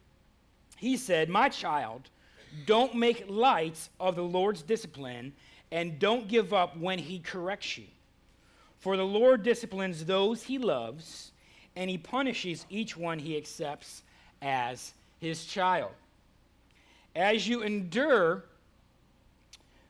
He 0.77 0.97
said, 0.97 1.29
My 1.29 1.51
child, 1.51 2.11
don't 2.67 2.97
make 2.97 3.27
light 3.29 3.89
of 4.01 4.17
the 4.17 4.23
Lord's 4.23 4.63
discipline, 4.63 5.35
and 5.71 6.01
don't 6.01 6.27
give 6.27 6.53
up 6.53 6.77
when 6.77 6.99
he 6.99 7.21
corrects 7.21 7.79
you. 7.79 7.85
For 8.83 8.97
the 8.97 9.07
Lord 9.07 9.45
disciplines 9.45 10.05
those 10.05 10.43
he 10.43 10.59
loves, 10.59 11.31
and 11.77 11.89
he 11.89 11.97
punishes 11.97 12.67
each 12.69 12.97
one 12.97 13.21
he 13.21 13.37
accepts 13.37 14.03
as 14.43 14.93
his 15.21 15.45
child. 15.45 15.93
As 17.15 17.47
you 17.47 17.63
endure 17.63 18.43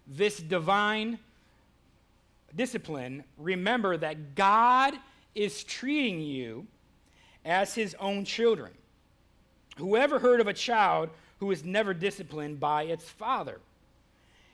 this 0.06 0.36
divine 0.40 1.18
discipline, 2.54 3.24
remember 3.38 3.96
that 3.96 4.34
God 4.34 4.92
is 5.34 5.64
treating 5.64 6.20
you 6.20 6.66
as 7.46 7.74
his 7.74 7.96
own 7.98 8.26
children. 8.26 8.72
Whoever 9.78 10.18
heard 10.18 10.42
of 10.42 10.48
a 10.48 10.52
child 10.52 11.08
who 11.40 11.50
is 11.50 11.64
never 11.64 11.94
disciplined 11.94 12.60
by 12.60 12.82
its 12.82 13.08
father. 13.08 13.58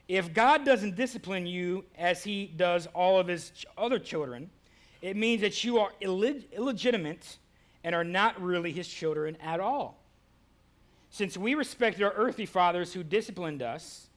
If 0.08 0.32
God 0.32 0.64
doesn't 0.64 0.96
discipline 0.96 1.46
you 1.46 1.84
as 1.96 2.24
he 2.24 2.46
does 2.46 2.86
all 2.94 3.20
of 3.20 3.28
his 3.28 3.50
ch- 3.50 3.66
other 3.76 3.98
children, 3.98 4.48
it 5.02 5.16
means 5.16 5.42
that 5.42 5.62
you 5.62 5.78
are 5.78 5.90
illeg- 6.00 6.50
illegitimate 6.50 7.36
and 7.84 7.94
are 7.94 8.04
not 8.04 8.40
really 8.40 8.72
his 8.72 8.88
children 8.88 9.36
at 9.42 9.60
all. 9.60 9.98
Since 11.10 11.36
we 11.36 11.54
respected 11.54 12.02
our 12.02 12.12
earthly 12.14 12.46
fathers 12.46 12.94
who 12.94 13.02
disciplined 13.02 13.62
us, 13.62 14.08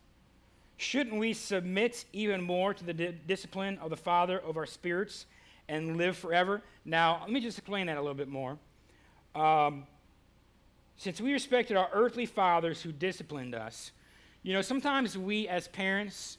shouldn't 0.77 1.17
we 1.17 1.33
submit 1.33 2.05
even 2.13 2.41
more 2.41 2.73
to 2.73 2.83
the 2.83 2.93
di- 2.93 3.15
discipline 3.27 3.77
of 3.79 3.89
the 3.89 3.97
Father 3.97 4.39
of 4.39 4.55
our 4.55 4.65
spirits 4.65 5.25
and 5.67 5.97
live 5.97 6.17
forever? 6.17 6.61
Now, 6.85 7.19
let 7.21 7.31
me 7.31 7.41
just 7.41 7.57
explain 7.57 7.87
that 7.87 7.97
a 7.97 8.01
little 8.01 8.15
bit 8.15 8.29
more. 8.29 8.57
Um, 9.35 9.85
since 10.95 11.19
we 11.19 11.33
respected 11.33 11.75
our 11.75 11.89
earthly 11.91 12.25
fathers 12.25 12.81
who 12.81 12.91
disciplined 12.91 13.55
us, 13.55 13.91
you 14.43 14.53
know, 14.53 14.61
sometimes 14.61 15.17
we 15.17 15.47
as 15.47 15.67
parents 15.67 16.37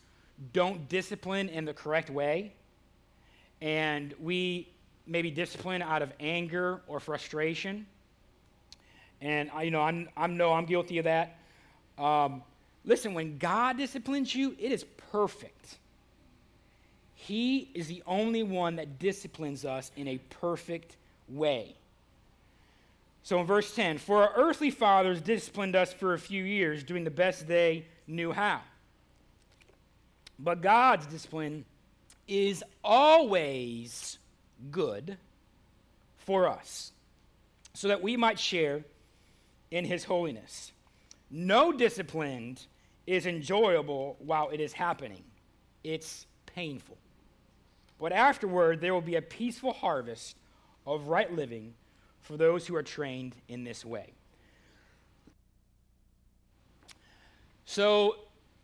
don't 0.52 0.88
discipline 0.88 1.48
in 1.48 1.64
the 1.64 1.72
correct 1.72 2.10
way, 2.10 2.52
and 3.60 4.14
we 4.20 4.68
maybe 5.06 5.30
discipline 5.30 5.82
out 5.82 6.02
of 6.02 6.12
anger 6.18 6.80
or 6.88 6.98
frustration. 6.98 7.86
And 9.20 9.50
I, 9.54 9.62
you 9.62 9.70
know, 9.70 9.80
I'm, 9.80 10.08
I'm 10.16 10.36
no, 10.36 10.52
I'm 10.52 10.64
guilty 10.64 10.98
of 10.98 11.04
that. 11.04 11.38
Um, 11.96 12.42
listen, 12.84 13.14
when 13.14 13.38
God 13.38 13.78
disciplines 13.78 14.34
you, 14.34 14.56
it 14.58 14.72
is 14.72 14.84
perfect. 15.12 15.76
He 17.14 17.70
is 17.74 17.86
the 17.86 18.02
only 18.04 18.42
one 18.42 18.76
that 18.76 18.98
disciplines 18.98 19.64
us 19.64 19.92
in 19.96 20.08
a 20.08 20.18
perfect 20.40 20.96
way. 21.28 21.76
So 23.22 23.40
in 23.40 23.46
verse 23.46 23.72
10, 23.74 23.98
for 23.98 24.22
our 24.22 24.32
earthly 24.34 24.70
fathers 24.70 25.20
disciplined 25.20 25.76
us 25.76 25.92
for 25.92 26.14
a 26.14 26.18
few 26.18 26.42
years, 26.42 26.82
doing 26.82 27.04
the 27.04 27.10
best 27.10 27.46
they 27.46 27.84
knew 28.06 28.32
how. 28.32 28.60
But 30.38 30.60
God's 30.60 31.06
discipline 31.06 31.64
is 32.26 32.64
always 32.82 34.18
good 34.70 35.16
for 36.18 36.48
us, 36.48 36.92
so 37.74 37.88
that 37.88 38.02
we 38.02 38.16
might 38.16 38.38
share 38.38 38.84
in 39.70 39.84
his 39.84 40.04
holiness. 40.04 40.72
No 41.30 41.72
discipline 41.72 42.58
is 43.06 43.26
enjoyable 43.26 44.16
while 44.20 44.50
it 44.50 44.60
is 44.60 44.72
happening, 44.72 45.24
it's 45.82 46.26
painful. 46.46 46.96
But 47.98 48.12
afterward, 48.12 48.80
there 48.80 48.94
will 48.94 49.00
be 49.00 49.16
a 49.16 49.22
peaceful 49.22 49.72
harvest 49.72 50.36
of 50.86 51.06
right 51.06 51.32
living 51.32 51.74
for 52.20 52.36
those 52.36 52.66
who 52.66 52.74
are 52.74 52.82
trained 52.82 53.34
in 53.48 53.64
this 53.64 53.84
way. 53.84 54.12
So, 57.64 58.16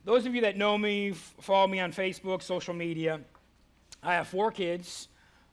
those 0.05 0.27
of 0.27 0.35
you 0.35 0.41
that 0.43 0.57
know 0.57 0.79
me, 0.79 1.13
follow 1.13 1.67
me 1.67 1.81
on 1.81 1.93
Facebook, 1.93 2.43
social 2.43 2.75
media, 2.75 3.21
I 4.03 4.15
have 4.15 4.29
four 4.29 4.51
kids 4.51 5.09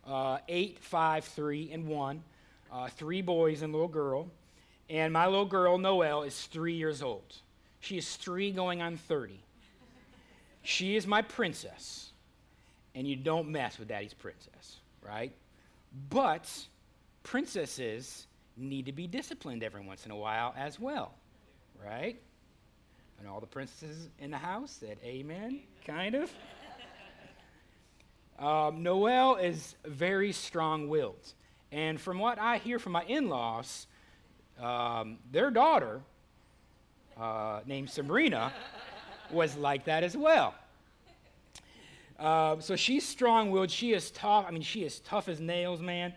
uh, 0.05 0.38
eight, 0.47 0.79
five, 0.79 1.25
three, 1.25 1.71
and 1.71 1.88
one. 1.88 2.23
Uh, 2.71 2.89
three 2.89 3.21
boys 3.21 3.62
and 3.62 3.73
a 3.73 3.77
little 3.77 3.88
girl. 3.88 4.27
And 4.89 5.13
my 5.13 5.25
little 5.25 5.45
girl, 5.45 5.77
Noelle, 5.77 6.23
is 6.23 6.45
three 6.45 6.73
years 6.73 7.01
old. 7.01 7.36
She 7.79 7.97
is 7.97 8.15
three 8.15 8.51
going 8.51 8.81
on 8.81 8.97
30. 8.97 9.39
She 10.63 10.95
is 10.95 11.08
my 11.08 11.21
princess. 11.21 12.12
And 12.93 13.08
you 13.08 13.15
don't 13.15 13.49
mess 13.49 13.79
with 13.79 13.88
daddy's 13.88 14.13
princess, 14.13 14.77
right? 15.01 15.34
But 16.10 16.49
princesses 17.23 18.27
need 18.58 18.86
to 18.86 18.91
be 18.91 19.08
disciplined 19.08 19.63
every 19.63 19.81
once 19.81 20.05
in 20.05 20.12
a 20.12 20.15
while 20.15 20.53
as 20.58 20.79
well, 20.79 21.13
right? 21.84 22.19
And 23.19 23.28
all 23.28 23.39
the 23.39 23.47
princesses 23.47 24.10
in 24.19 24.32
the 24.32 24.38
house 24.38 24.71
said, 24.71 24.97
Amen, 25.04 25.62
kind 25.86 26.15
of. 26.15 26.32
Um, 28.38 28.84
Noelle 28.84 29.36
is 29.38 29.75
very 29.86 30.34
strong 30.34 30.89
willed. 30.89 31.34
And 31.71 31.99
from 31.99 32.19
what 32.19 32.38
I 32.38 32.58
hear 32.58 32.80
from 32.80 32.91
my 32.91 33.04
in 33.06 33.30
laws, 33.30 33.88
um, 34.62 35.17
their 35.32 35.49
daughter, 35.51 36.01
uh, 37.17 37.62
named 37.65 37.89
Sabrina, 37.89 38.51
was 39.32 39.56
like 39.56 39.86
that 39.86 40.04
as 40.04 40.17
well. 40.17 40.54
Uh, 42.19 42.60
so 42.60 42.75
she's 42.75 43.08
strong 43.08 43.51
willed. 43.51 43.71
She 43.71 43.93
is 43.93 44.12
tough. 44.12 44.45
I 44.47 44.51
mean, 44.51 44.62
she 44.62 44.84
is 44.84 44.99
tough 44.99 45.30
as 45.30 45.39
nails, 45.39 45.82
man 45.82 46.13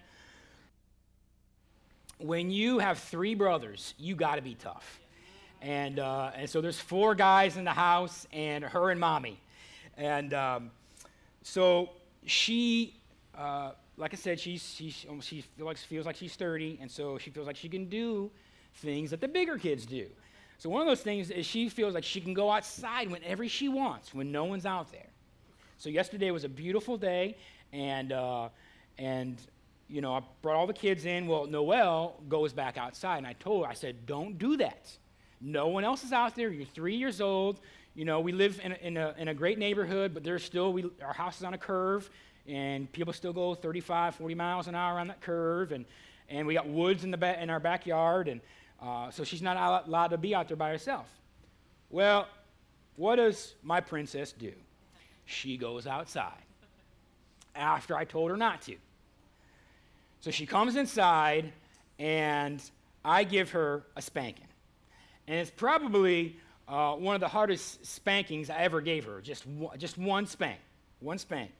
when 2.18 2.50
you 2.50 2.78
have 2.78 2.98
three 2.98 3.34
brothers, 3.34 3.94
you 3.96 4.14
got 4.14 4.36
to 4.36 4.42
be 4.42 4.54
tough. 4.54 5.00
And, 5.60 5.98
uh, 5.98 6.30
and 6.34 6.48
so 6.48 6.60
there's 6.60 6.78
four 6.78 7.14
guys 7.14 7.56
in 7.56 7.64
the 7.64 7.72
house, 7.72 8.26
and 8.32 8.64
her 8.64 8.90
and 8.90 9.00
mommy. 9.00 9.40
And 9.96 10.32
um, 10.32 10.70
so 11.42 11.90
she, 12.24 12.94
uh, 13.36 13.72
like 13.96 14.12
I 14.12 14.16
said, 14.16 14.38
she's, 14.38 14.74
she, 14.74 14.90
she 14.90 15.42
feels 15.42 15.66
like, 15.66 15.76
feels 15.76 16.06
like 16.06 16.16
she's 16.16 16.36
30, 16.36 16.78
and 16.80 16.90
so 16.90 17.18
she 17.18 17.30
feels 17.30 17.46
like 17.46 17.56
she 17.56 17.68
can 17.68 17.86
do 17.86 18.30
things 18.76 19.10
that 19.10 19.20
the 19.20 19.28
bigger 19.28 19.58
kids 19.58 19.84
do. 19.84 20.06
So 20.58 20.68
one 20.68 20.80
of 20.80 20.86
those 20.86 21.00
things 21.00 21.30
is 21.30 21.46
she 21.46 21.68
feels 21.68 21.94
like 21.94 22.04
she 22.04 22.20
can 22.20 22.34
go 22.34 22.50
outside 22.50 23.10
whenever 23.10 23.48
she 23.48 23.68
wants, 23.68 24.14
when 24.14 24.30
no 24.30 24.44
one's 24.44 24.66
out 24.66 24.90
there. 24.92 25.06
So 25.78 25.88
yesterday 25.88 26.30
was 26.30 26.44
a 26.44 26.48
beautiful 26.48 26.96
day, 26.96 27.36
and, 27.72 28.12
uh, 28.12 28.48
and 28.98 29.36
you 29.88 30.00
know, 30.00 30.14
I 30.14 30.22
brought 30.42 30.56
all 30.56 30.66
the 30.66 30.72
kids 30.72 31.04
in. 31.04 31.26
Well, 31.26 31.46
Noelle 31.46 32.20
goes 32.28 32.52
back 32.52 32.76
outside, 32.76 33.18
and 33.18 33.26
I 33.26 33.32
told 33.34 33.64
her, 33.64 33.70
I 33.70 33.74
said, 33.74 34.06
don't 34.06 34.38
do 34.38 34.56
that. 34.58 34.90
No 35.40 35.68
one 35.68 35.84
else 35.84 36.04
is 36.04 36.12
out 36.12 36.34
there. 36.34 36.50
You're 36.50 36.66
three 36.66 36.96
years 36.96 37.20
old. 37.20 37.60
You 37.94 38.04
know, 38.04 38.20
we 38.20 38.32
live 38.32 38.60
in 38.62 38.72
a, 38.72 38.74
in 38.76 38.96
a, 38.96 39.14
in 39.18 39.28
a 39.28 39.34
great 39.34 39.58
neighborhood, 39.58 40.14
but 40.14 40.22
there's 40.22 40.44
still, 40.44 40.72
we, 40.72 40.84
our 41.02 41.12
house 41.12 41.38
is 41.38 41.44
on 41.44 41.54
a 41.54 41.58
curve, 41.58 42.08
and 42.46 42.90
people 42.92 43.12
still 43.12 43.32
go 43.32 43.54
35, 43.54 44.14
40 44.14 44.34
miles 44.34 44.68
an 44.68 44.74
hour 44.74 44.98
on 44.98 45.08
that 45.08 45.20
curve, 45.20 45.72
and, 45.72 45.84
and 46.28 46.46
we 46.46 46.54
got 46.54 46.68
woods 46.68 47.04
in, 47.04 47.10
the 47.10 47.16
ba- 47.16 47.40
in 47.42 47.50
our 47.50 47.60
backyard, 47.60 48.28
and 48.28 48.40
uh, 48.80 49.10
so 49.10 49.24
she's 49.24 49.42
not 49.42 49.86
allowed 49.86 50.08
to 50.08 50.18
be 50.18 50.34
out 50.34 50.48
there 50.48 50.56
by 50.56 50.70
herself. 50.70 51.06
Well, 51.90 52.28
what 52.96 53.16
does 53.16 53.54
my 53.62 53.80
princess 53.80 54.32
do? 54.32 54.52
She 55.24 55.56
goes 55.56 55.86
outside 55.86 56.42
after 57.54 57.96
I 57.96 58.04
told 58.04 58.30
her 58.30 58.36
not 58.36 58.62
to. 58.62 58.76
So 60.20 60.30
she 60.30 60.46
comes 60.46 60.76
inside, 60.76 61.52
and 61.98 62.62
I 63.04 63.24
give 63.24 63.50
her 63.50 63.84
a 63.96 64.02
spanking. 64.02 64.47
And 65.28 65.38
it's 65.38 65.50
probably 65.50 66.36
uh, 66.66 66.94
one 66.94 67.14
of 67.14 67.20
the 67.20 67.28
hardest 67.28 67.84
spankings 67.84 68.48
I 68.48 68.56
ever 68.60 68.80
gave 68.80 69.04
her, 69.04 69.20
just 69.20 69.46
one, 69.46 69.78
just 69.78 69.98
one 69.98 70.26
spank, 70.26 70.58
one 71.00 71.18
spank. 71.18 71.50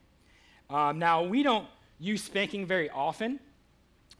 Um, 0.70 0.98
now, 0.98 1.22
we 1.22 1.42
don't 1.42 1.66
use 2.00 2.24
spanking 2.24 2.64
very 2.64 2.88
often, 2.88 3.38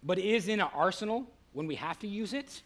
but 0.03 0.19
it 0.19 0.27
is 0.27 0.49
in 0.49 0.61
our 0.61 0.71
arsenal 0.75 1.27
when 1.55 1.67
we 1.67 1.77
have 1.77 1.99
to 2.01 2.07
use 2.07 2.35
it. 2.35 2.61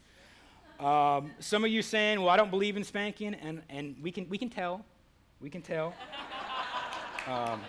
Um, 0.80 1.30
some 1.38 1.64
of 1.64 1.70
you 1.70 1.82
saying, 1.82 2.20
well, 2.20 2.30
I 2.30 2.36
don't 2.36 2.50
believe 2.50 2.76
in 2.76 2.82
spanking, 2.82 3.34
and, 3.34 3.62
and 3.68 3.94
we, 4.02 4.10
can, 4.10 4.28
we 4.28 4.36
can 4.36 4.50
tell. 4.50 4.84
We 5.40 5.50
can 5.50 5.62
tell. 5.62 5.94
Um, 7.28 7.60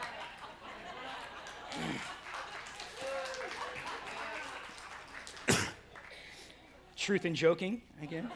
truth 6.95 7.25
in 7.25 7.35
joking, 7.35 7.83
again. 8.01 8.31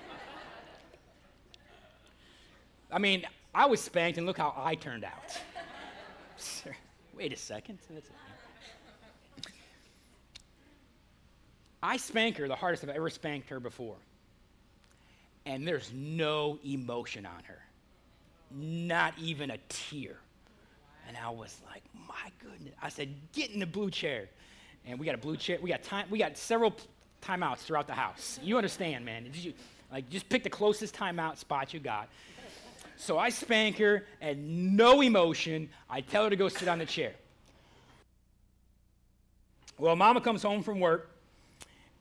I 2.91 2.99
mean, 2.99 3.25
I 3.53 3.65
was 3.65 3.81
spanked, 3.81 4.17
and 4.17 4.27
look 4.27 4.37
how 4.37 4.53
I 4.55 4.75
turned 4.75 5.03
out. 5.03 5.39
Wait 7.17 7.33
a 7.33 7.37
second. 7.37 7.79
I 11.81 11.97
spank 11.97 12.37
her 12.37 12.47
the 12.47 12.55
hardest 12.55 12.83
I've 12.83 12.89
ever 12.89 13.09
spanked 13.09 13.49
her 13.49 13.59
before. 13.59 13.95
And 15.45 15.67
there's 15.67 15.91
no 15.93 16.59
emotion 16.65 17.25
on 17.25 17.43
her, 17.45 17.59
not 18.51 19.13
even 19.17 19.51
a 19.51 19.57
tear. 19.69 20.17
And 21.07 21.15
I 21.15 21.29
was 21.29 21.61
like, 21.71 21.83
my 22.07 22.31
goodness. 22.41 22.73
I 22.81 22.89
said, 22.89 23.09
get 23.31 23.51
in 23.51 23.59
the 23.59 23.65
blue 23.65 23.89
chair. 23.89 24.27
And 24.85 24.99
we 24.99 25.05
got 25.05 25.15
a 25.15 25.19
blue 25.19 25.37
chair. 25.37 25.57
We 25.61 25.69
got 25.69 25.83
time. 25.83 26.05
We 26.09 26.19
got 26.19 26.37
several 26.37 26.75
timeouts 27.21 27.59
throughout 27.59 27.87
the 27.87 27.93
house. 27.93 28.39
You 28.43 28.57
understand, 28.57 29.05
man. 29.05 29.29
You, 29.33 29.53
like, 29.91 30.09
just 30.09 30.27
pick 30.27 30.43
the 30.43 30.49
closest 30.49 30.93
timeout 30.93 31.37
spot 31.37 31.73
you 31.73 31.79
got. 31.79 32.09
So 32.97 33.17
I 33.17 33.29
spank 33.29 33.77
her 33.77 34.05
and 34.19 34.75
no 34.75 35.01
emotion. 35.01 35.69
I 35.89 36.01
tell 36.01 36.23
her 36.23 36.29
to 36.29 36.35
go 36.35 36.49
sit 36.49 36.67
on 36.67 36.79
the 36.79 36.85
chair. 36.85 37.13
Well, 39.77 39.95
mama 39.95 40.19
comes 40.19 40.41
home 40.41 40.63
from 40.63 40.79
work, 40.79 41.11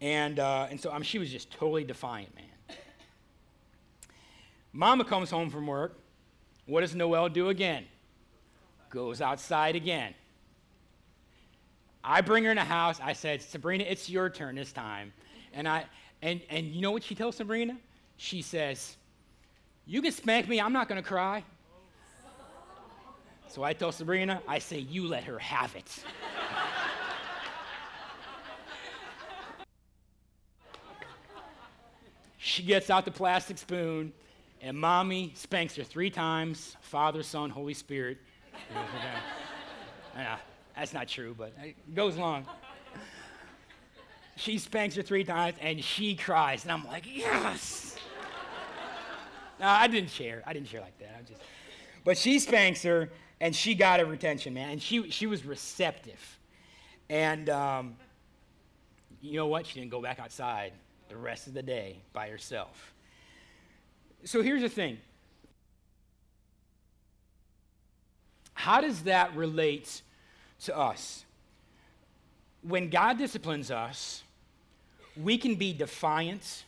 and, 0.01 0.39
uh, 0.39 0.69
and 0.71 0.81
so 0.81 0.91
mean, 0.93 1.03
she 1.03 1.19
was 1.19 1.31
just 1.31 1.51
totally 1.51 1.85
defiant, 1.85 2.35
man. 2.35 2.79
Mama 4.73 5.05
comes 5.05 5.31
home 5.31 5.51
from 5.51 5.67
work. 5.67 5.99
What 6.65 6.81
does 6.81 6.95
Noelle 6.95 7.29
do 7.29 7.51
again? 7.51 7.85
Goes 8.89 9.21
outside 9.21 9.77
again. 9.77 10.15
I 12.03 12.23
bring 12.23 12.45
her 12.45 12.51
in 12.51 12.57
the 12.57 12.65
house. 12.65 13.01
I 13.03 13.13
said, 13.13 13.43
Sabrina, 13.43 13.85
it's 13.85 14.09
your 14.09 14.31
turn 14.31 14.55
this 14.55 14.73
time. 14.73 15.13
And, 15.53 15.69
I, 15.69 15.85
and, 16.23 16.41
and 16.49 16.67
you 16.69 16.81
know 16.81 16.93
what 16.93 17.03
she 17.03 17.15
tells 17.15 17.37
Sabrina? 17.37 17.77
She 18.17 18.41
says, 18.41 18.97
You 19.87 20.03
can 20.03 20.11
spank 20.11 20.49
me, 20.49 20.61
I'm 20.61 20.72
not 20.72 20.88
to 20.88 21.09
cry. 21.09 21.44
So 23.49 23.62
I 23.62 23.72
tell 23.72 23.92
Sabrina, 23.92 24.42
I 24.49 24.59
say, 24.59 24.81
You 24.81 25.07
let 25.07 25.25
her 25.25 25.38
have 25.38 25.75
it. 25.77 26.05
she 32.37 32.62
gets 32.62 32.90
out 32.90 33.05
the 33.05 33.11
plastic 33.11 33.59
spoon, 33.59 34.12
and 34.61 34.77
mommy 34.77 35.33
spanks 35.37 35.77
her 35.77 35.85
three 35.85 36.11
times 36.11 36.77
Father, 36.81 37.22
Son, 37.22 37.49
Holy 37.49 37.75
Spirit. 37.75 38.18
yeah. 40.16 40.38
That's 40.77 40.92
not 40.92 41.09
true, 41.09 41.35
but 41.37 41.55
it 41.62 41.94
goes 41.94 42.16
along. 42.16 42.46
she 44.37 44.59
spanks 44.59 44.94
her 44.96 45.03
three 45.03 45.25
times 45.25 45.57
and 45.61 45.83
she 45.83 46.14
cries. 46.14 46.64
And 46.64 46.72
I'm 46.72 46.85
like, 46.85 47.05
yes. 47.07 47.96
No, 49.61 49.66
I 49.66 49.87
didn't 49.87 50.11
share. 50.11 50.42
I 50.47 50.53
didn't 50.53 50.69
share 50.69 50.81
like 50.81 50.99
that. 50.99 51.14
I'm 51.19 51.27
just, 51.27 51.40
but 52.05 52.19
she 52.19 52.38
spanks 52.38 52.83
her 52.83 53.11
and 53.40 53.55
she 53.55 53.75
got 53.75 54.01
her 54.01 54.12
attention, 54.12 54.55
man. 54.55 54.71
And 54.71 54.83
she, 54.83 55.11
she 55.11 55.27
was 55.27 55.45
receptive. 55.45 56.38
And 57.09 57.49
um, 57.51 57.97
you 59.21 59.35
know 59.35 59.47
what? 59.47 59.66
She 59.66 59.81
didn't 59.81 59.90
go 59.90 60.01
back 60.03 60.19
outside 60.19 60.73
the 61.09 61.16
rest 61.16 61.47
of 61.47 61.55
the 61.55 61.62
day 61.62 62.03
by 62.12 62.29
herself. 62.29 62.95
So 64.25 64.42
here's 64.42 64.62
the 64.62 64.69
thing 64.69 64.99
how 68.55 68.81
does 68.81 69.03
that 69.03 69.37
relate 69.37 70.03
to 70.64 70.77
us. 70.77 71.25
When 72.62 72.88
God 72.88 73.19
disciplines 73.19 73.71
us, 73.71 74.25
we 75.16 75.38
can 75.38 75.55
be 75.55 75.73
defiant 75.73 76.64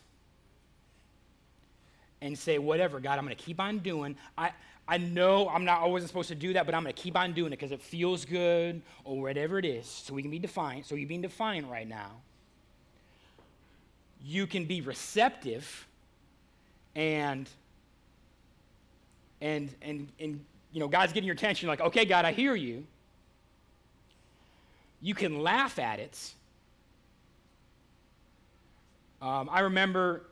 and 2.20 2.38
say, 2.38 2.58
whatever, 2.58 3.00
God, 3.00 3.18
I'm 3.18 3.24
going 3.24 3.36
to 3.36 3.42
keep 3.42 3.60
on 3.60 3.78
doing. 3.78 4.16
I, 4.36 4.52
I 4.86 4.98
know 4.98 5.48
I'm 5.48 5.64
not 5.64 5.82
always 5.82 6.04
supposed 6.06 6.28
to 6.28 6.34
do 6.34 6.54
that, 6.54 6.66
but 6.66 6.74
I'm 6.74 6.82
going 6.82 6.94
to 6.94 7.00
keep 7.00 7.16
on 7.16 7.32
doing 7.32 7.52
it 7.52 7.58
because 7.58 7.72
it 7.72 7.82
feels 7.82 8.24
good 8.24 8.82
or 9.04 9.20
whatever 9.20 9.58
it 9.58 9.64
is. 9.64 9.86
So 9.86 10.14
we 10.14 10.22
can 10.22 10.30
be 10.30 10.38
defiant. 10.38 10.86
So 10.86 10.94
you're 10.94 11.08
being 11.08 11.22
defiant 11.22 11.68
right 11.68 11.86
now. 11.86 12.12
You 14.24 14.46
can 14.46 14.64
be 14.64 14.80
receptive 14.80 15.86
and 16.96 17.48
and 19.40 19.72
and 19.82 20.08
and 20.18 20.44
you 20.72 20.80
know 20.80 20.88
God's 20.88 21.12
getting 21.12 21.26
your 21.26 21.34
attention 21.34 21.68
like, 21.68 21.80
okay, 21.80 22.04
God, 22.04 22.24
I 22.24 22.32
hear 22.32 22.56
you. 22.56 22.84
You 25.00 25.14
can 25.14 25.40
laugh 25.40 25.78
at 25.78 26.00
it. 26.00 26.34
Um, 29.22 29.48
I 29.52 29.60
remember 29.60 30.24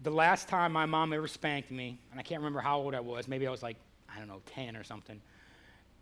the 0.00 0.10
last 0.10 0.48
time 0.48 0.72
my 0.72 0.86
mom 0.86 1.12
ever 1.12 1.26
spanked 1.26 1.70
me, 1.70 1.98
and 2.10 2.20
I 2.20 2.22
can't 2.22 2.40
remember 2.40 2.60
how 2.60 2.78
old 2.78 2.94
I 2.94 3.00
was. 3.00 3.28
Maybe 3.28 3.46
I 3.46 3.50
was 3.50 3.62
like, 3.62 3.76
I 4.12 4.18
don't 4.18 4.28
know, 4.28 4.40
10 4.46 4.76
or 4.76 4.84
something. 4.84 5.20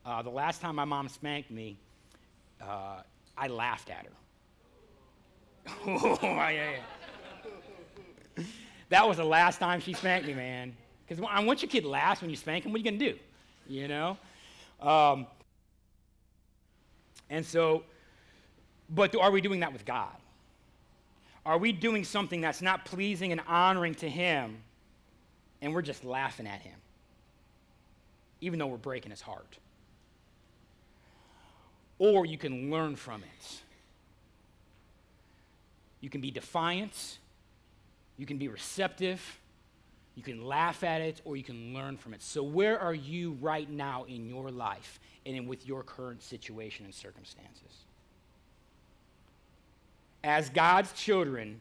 Uh, 0.04 0.22
the 0.22 0.30
last 0.30 0.60
time 0.60 0.76
my 0.76 0.84
mom 0.84 1.08
spanked 1.08 1.50
me, 1.50 1.76
uh, 2.62 3.02
I 3.36 3.48
laughed 3.48 3.90
at 3.90 4.06
her. 4.06 4.12
oh, 5.86 6.18
yeah, 6.22 6.70
yeah. 8.38 8.44
that 8.88 9.06
was 9.06 9.16
the 9.16 9.24
last 9.24 9.58
time 9.58 9.80
she 9.80 9.92
spanked 9.92 10.26
me, 10.26 10.34
man. 10.34 10.76
Because 11.06 11.20
once 11.20 11.62
your 11.62 11.70
kid 11.70 11.84
laughs 11.84 12.20
when 12.20 12.30
you 12.30 12.36
spank 12.36 12.64
him, 12.64 12.72
what 12.72 12.76
are 12.76 12.84
you 12.84 12.90
going 12.90 12.98
to 12.98 13.12
do? 13.12 13.18
You 13.68 13.88
know? 13.88 14.18
Um, 14.80 15.26
and 17.30 17.44
so 17.44 17.84
but 18.88 19.14
are 19.16 19.30
we 19.30 19.40
doing 19.40 19.60
that 19.60 19.72
with 19.72 19.84
God? 19.84 20.14
Are 21.46 21.58
we 21.58 21.70
doing 21.70 22.02
something 22.02 22.40
that's 22.40 22.60
not 22.60 22.84
pleasing 22.84 23.30
and 23.30 23.40
honoring 23.46 23.94
to 23.96 24.10
Him 24.10 24.58
and 25.62 25.72
we're 25.72 25.80
just 25.80 26.04
laughing 26.04 26.48
at 26.48 26.60
Him, 26.60 26.74
even 28.40 28.58
though 28.58 28.66
we're 28.66 28.76
breaking 28.76 29.12
His 29.12 29.20
heart? 29.20 29.56
Or 32.00 32.26
you 32.26 32.36
can 32.36 32.72
learn 32.72 32.96
from 32.96 33.22
it. 33.22 33.60
You 36.00 36.10
can 36.10 36.20
be 36.20 36.32
defiant, 36.32 37.18
you 38.16 38.26
can 38.26 38.38
be 38.38 38.48
receptive, 38.48 39.22
you 40.16 40.24
can 40.24 40.44
laugh 40.44 40.82
at 40.82 41.00
it, 41.00 41.22
or 41.24 41.36
you 41.36 41.44
can 41.44 41.72
learn 41.72 41.96
from 41.96 42.12
it. 42.12 42.22
So, 42.22 42.42
where 42.42 42.78
are 42.78 42.94
you 42.94 43.38
right 43.40 43.70
now 43.70 44.04
in 44.04 44.28
your 44.28 44.50
life 44.50 44.98
and 45.24 45.36
in, 45.36 45.46
with 45.46 45.66
your 45.66 45.84
current 45.84 46.22
situation 46.22 46.84
and 46.84 46.94
circumstances? 46.94 47.85
As 50.26 50.50
God's 50.50 50.92
children, 50.92 51.60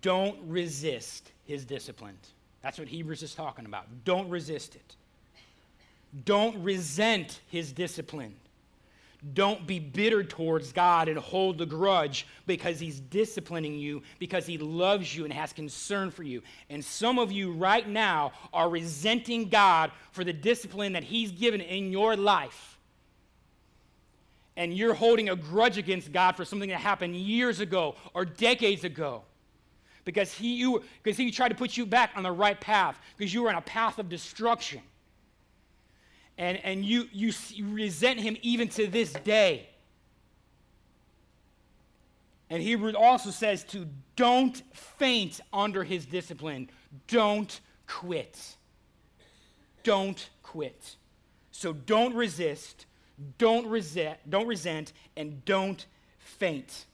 don't 0.00 0.38
resist 0.46 1.32
his 1.44 1.64
discipline. 1.64 2.16
That's 2.62 2.78
what 2.78 2.86
Hebrews 2.86 3.22
is 3.24 3.34
talking 3.34 3.66
about. 3.66 3.86
Don't 4.04 4.30
resist 4.30 4.76
it. 4.76 4.96
Don't 6.24 6.62
resent 6.62 7.40
his 7.48 7.72
discipline. 7.72 8.34
Don't 9.34 9.66
be 9.66 9.80
bitter 9.80 10.22
towards 10.22 10.72
God 10.72 11.08
and 11.08 11.18
hold 11.18 11.60
a 11.60 11.66
grudge 11.66 12.26
because 12.46 12.78
he's 12.78 13.00
disciplining 13.00 13.74
you, 13.74 14.02
because 14.18 14.46
he 14.46 14.56
loves 14.56 15.14
you 15.14 15.24
and 15.24 15.32
has 15.32 15.52
concern 15.52 16.10
for 16.10 16.22
you. 16.22 16.42
And 16.70 16.82
some 16.82 17.18
of 17.18 17.32
you 17.32 17.52
right 17.52 17.86
now 17.88 18.32
are 18.52 18.70
resenting 18.70 19.48
God 19.48 19.90
for 20.12 20.22
the 20.22 20.32
discipline 20.32 20.92
that 20.92 21.04
he's 21.04 21.32
given 21.32 21.60
in 21.60 21.90
your 21.90 22.16
life 22.16 22.78
and 24.60 24.76
you're 24.76 24.92
holding 24.92 25.30
a 25.30 25.36
grudge 25.36 25.78
against 25.78 26.12
God 26.12 26.36
for 26.36 26.44
something 26.44 26.68
that 26.68 26.80
happened 26.80 27.16
years 27.16 27.60
ago 27.60 27.94
or 28.12 28.26
decades 28.26 28.84
ago 28.84 29.22
because 30.04 30.34
he, 30.34 30.56
you, 30.56 30.82
because 31.02 31.16
he 31.16 31.30
tried 31.30 31.48
to 31.48 31.54
put 31.54 31.78
you 31.78 31.86
back 31.86 32.10
on 32.14 32.22
the 32.22 32.30
right 32.30 32.60
path 32.60 33.00
because 33.16 33.32
you 33.32 33.42
were 33.42 33.48
on 33.48 33.54
a 33.54 33.62
path 33.62 33.98
of 33.98 34.10
destruction. 34.10 34.82
And, 36.36 36.58
and 36.62 36.84
you, 36.84 37.08
you, 37.10 37.32
you 37.48 37.72
resent 37.72 38.20
him 38.20 38.36
even 38.42 38.68
to 38.68 38.86
this 38.86 39.14
day. 39.14 39.66
And 42.50 42.62
Hebrews 42.62 42.94
also 42.94 43.30
says 43.30 43.64
to 43.64 43.86
don't 44.14 44.62
faint 44.74 45.40
under 45.54 45.84
his 45.84 46.04
discipline, 46.04 46.68
don't 47.08 47.58
quit. 47.86 48.38
don't 49.84 50.28
quit. 50.42 50.96
So 51.50 51.72
don't 51.72 52.14
resist, 52.14 52.84
don't 53.38 53.66
resent, 53.66 54.18
don't 54.28 54.46
resent, 54.46 54.92
and 55.16 55.44
don't 55.44 55.84
faint. 56.18 56.86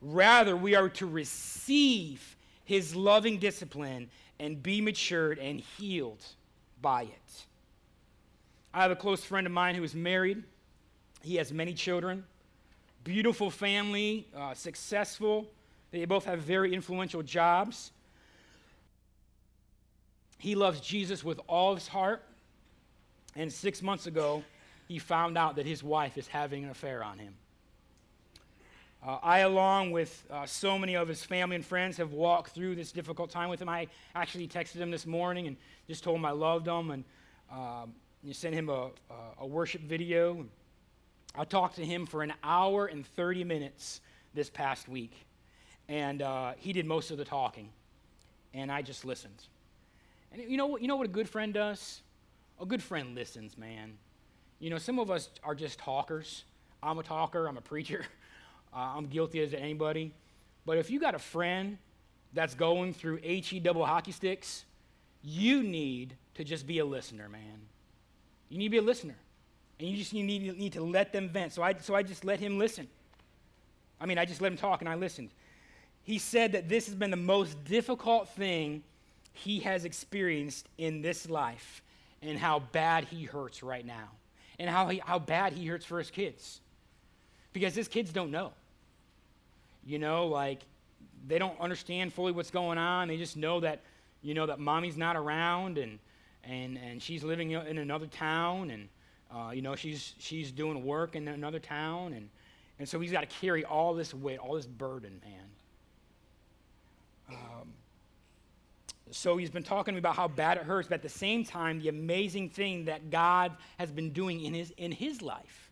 Rather, 0.00 0.56
we 0.56 0.74
are 0.74 0.88
to 0.88 1.06
receive 1.06 2.36
his 2.64 2.94
loving 2.94 3.38
discipline 3.38 4.10
and 4.38 4.62
be 4.62 4.80
matured 4.80 5.38
and 5.38 5.60
healed 5.60 6.24
by 6.80 7.02
it. 7.02 7.44
I 8.72 8.82
have 8.82 8.90
a 8.90 8.96
close 8.96 9.24
friend 9.24 9.46
of 9.46 9.52
mine 9.52 9.74
who 9.74 9.82
is 9.82 9.94
married. 9.94 10.44
He 11.22 11.36
has 11.36 11.52
many 11.52 11.74
children, 11.74 12.24
beautiful 13.02 13.50
family, 13.50 14.28
uh, 14.36 14.54
successful. 14.54 15.48
They 15.90 16.04
both 16.04 16.26
have 16.26 16.40
very 16.40 16.72
influential 16.74 17.22
jobs. 17.22 17.90
He 20.38 20.54
loves 20.54 20.80
Jesus 20.80 21.24
with 21.24 21.40
all 21.48 21.74
his 21.74 21.88
heart. 21.88 22.22
And 23.34 23.52
six 23.52 23.82
months 23.82 24.06
ago, 24.06 24.44
he 24.88 24.98
found 24.98 25.36
out 25.36 25.56
that 25.56 25.66
his 25.66 25.84
wife 25.84 26.16
is 26.16 26.26
having 26.26 26.64
an 26.64 26.70
affair 26.70 27.04
on 27.04 27.18
him. 27.18 27.34
Uh, 29.06 29.18
I, 29.22 29.40
along 29.40 29.92
with 29.92 30.24
uh, 30.30 30.44
so 30.46 30.76
many 30.76 30.96
of 30.96 31.06
his 31.06 31.22
family 31.22 31.54
and 31.54 31.64
friends, 31.64 31.98
have 31.98 32.12
walked 32.12 32.50
through 32.50 32.74
this 32.74 32.90
difficult 32.90 33.30
time 33.30 33.48
with 33.48 33.62
him. 33.62 33.68
I 33.68 33.86
actually 34.14 34.48
texted 34.48 34.76
him 34.76 34.90
this 34.90 35.06
morning 35.06 35.46
and 35.46 35.56
just 35.86 36.02
told 36.02 36.16
him 36.16 36.24
I 36.24 36.32
loved 36.32 36.66
him 36.66 36.90
and 36.90 37.04
um, 37.52 37.92
sent 38.32 38.54
him 38.54 38.68
a, 38.68 38.88
a 39.38 39.46
worship 39.46 39.82
video. 39.82 40.46
I 41.36 41.44
talked 41.44 41.76
to 41.76 41.84
him 41.84 42.06
for 42.06 42.22
an 42.22 42.32
hour 42.42 42.86
and 42.86 43.06
30 43.06 43.44
minutes 43.44 44.00
this 44.34 44.50
past 44.50 44.88
week. 44.88 45.12
And 45.88 46.22
uh, 46.22 46.54
he 46.56 46.72
did 46.72 46.86
most 46.86 47.10
of 47.10 47.18
the 47.18 47.24
talking. 47.24 47.68
And 48.52 48.72
I 48.72 48.82
just 48.82 49.04
listened. 49.04 49.44
And 50.32 50.42
you 50.42 50.56
know, 50.56 50.76
you 50.78 50.88
know 50.88 50.96
what 50.96 51.06
a 51.06 51.10
good 51.10 51.28
friend 51.28 51.54
does? 51.54 52.02
A 52.60 52.66
good 52.66 52.82
friend 52.82 53.14
listens, 53.14 53.56
man. 53.56 53.92
You 54.58 54.70
know, 54.70 54.78
some 54.78 54.98
of 54.98 55.10
us 55.10 55.28
are 55.44 55.54
just 55.54 55.78
talkers. 55.78 56.44
I'm 56.82 56.98
a 56.98 57.02
talker, 57.02 57.46
I'm 57.46 57.56
a 57.56 57.62
preacher. 57.62 58.04
Uh, 58.70 58.92
I'm 58.96 59.06
guilty 59.06 59.40
as 59.40 59.54
anybody. 59.54 60.12
But 60.66 60.76
if 60.76 60.90
you 60.90 61.00
got 61.00 61.14
a 61.14 61.18
friend 61.18 61.78
that's 62.34 62.54
going 62.54 62.92
through 62.92 63.16
HE 63.22 63.60
double 63.60 63.86
hockey 63.86 64.12
sticks, 64.12 64.66
you 65.22 65.62
need 65.62 66.14
to 66.34 66.44
just 66.44 66.66
be 66.66 66.78
a 66.78 66.84
listener, 66.84 67.30
man. 67.30 67.62
You 68.50 68.58
need 68.58 68.66
to 68.66 68.70
be 68.70 68.76
a 68.76 68.82
listener. 68.82 69.16
And 69.80 69.88
you 69.88 69.96
just 69.96 70.12
need, 70.12 70.28
need 70.28 70.74
to 70.74 70.82
let 70.82 71.14
them 71.14 71.30
vent. 71.30 71.54
So 71.54 71.62
I, 71.62 71.76
so 71.78 71.94
I 71.94 72.02
just 72.02 72.26
let 72.26 72.40
him 72.40 72.58
listen. 72.58 72.86
I 73.98 74.04
mean, 74.04 74.18
I 74.18 74.26
just 74.26 74.42
let 74.42 74.52
him 74.52 74.58
talk 74.58 74.82
and 74.82 74.88
I 74.88 74.96
listened. 74.96 75.30
He 76.02 76.18
said 76.18 76.52
that 76.52 76.68
this 76.68 76.84
has 76.84 76.94
been 76.94 77.10
the 77.10 77.16
most 77.16 77.64
difficult 77.64 78.28
thing 78.28 78.82
he 79.32 79.60
has 79.60 79.86
experienced 79.86 80.68
in 80.76 81.00
this 81.00 81.26
life 81.30 81.82
and 82.20 82.38
how 82.38 82.58
bad 82.58 83.04
he 83.04 83.24
hurts 83.24 83.62
right 83.62 83.86
now 83.86 84.10
and 84.58 84.68
how, 84.68 84.88
he, 84.88 84.98
how 84.98 85.18
bad 85.18 85.52
he 85.52 85.66
hurts 85.66 85.84
for 85.84 85.98
his 85.98 86.10
kids. 86.10 86.60
Because 87.52 87.74
his 87.74 87.88
kids 87.88 88.12
don't 88.12 88.30
know. 88.30 88.52
You 89.84 89.98
know 89.98 90.26
like 90.26 90.60
they 91.26 91.38
don't 91.38 91.58
understand 91.60 92.12
fully 92.12 92.32
what's 92.32 92.50
going 92.50 92.76
on. 92.76 93.08
They 93.08 93.16
just 93.16 93.36
know 93.36 93.60
that 93.60 93.80
you 94.22 94.34
know 94.34 94.46
that 94.46 94.58
mommy's 94.58 94.98
not 94.98 95.16
around 95.16 95.78
and 95.78 95.98
and 96.44 96.78
and 96.78 97.02
she's 97.02 97.24
living 97.24 97.52
in 97.52 97.78
another 97.78 98.06
town 98.06 98.70
and 98.70 98.88
uh, 99.34 99.50
you 99.50 99.62
know 99.62 99.74
she's 99.76 100.14
she's 100.18 100.52
doing 100.52 100.84
work 100.84 101.16
in 101.16 101.26
another 101.26 101.58
town. 101.58 102.12
And 102.12 102.28
and 102.78 102.88
so 102.88 103.00
he's 103.00 103.12
got 103.12 103.20
to 103.20 103.36
carry 103.40 103.64
all 103.64 103.94
this 103.94 104.12
weight 104.12 104.38
all 104.38 104.54
this 104.54 104.66
burden 104.66 105.20
man. 105.24 105.44
Um, 107.30 107.72
so 109.10 109.36
he's 109.36 109.50
been 109.50 109.62
talking 109.62 109.92
to 109.92 109.96
me 109.96 109.98
about 109.98 110.16
how 110.16 110.28
bad 110.28 110.58
it 110.58 110.64
hurts, 110.64 110.88
but 110.88 110.96
at 110.96 111.02
the 111.02 111.08
same 111.08 111.44
time, 111.44 111.80
the 111.80 111.88
amazing 111.88 112.50
thing 112.50 112.86
that 112.86 113.10
God 113.10 113.52
has 113.78 113.90
been 113.90 114.10
doing 114.10 114.44
in 114.44 114.54
his, 114.54 114.72
in 114.76 114.92
his 114.92 115.22
life 115.22 115.70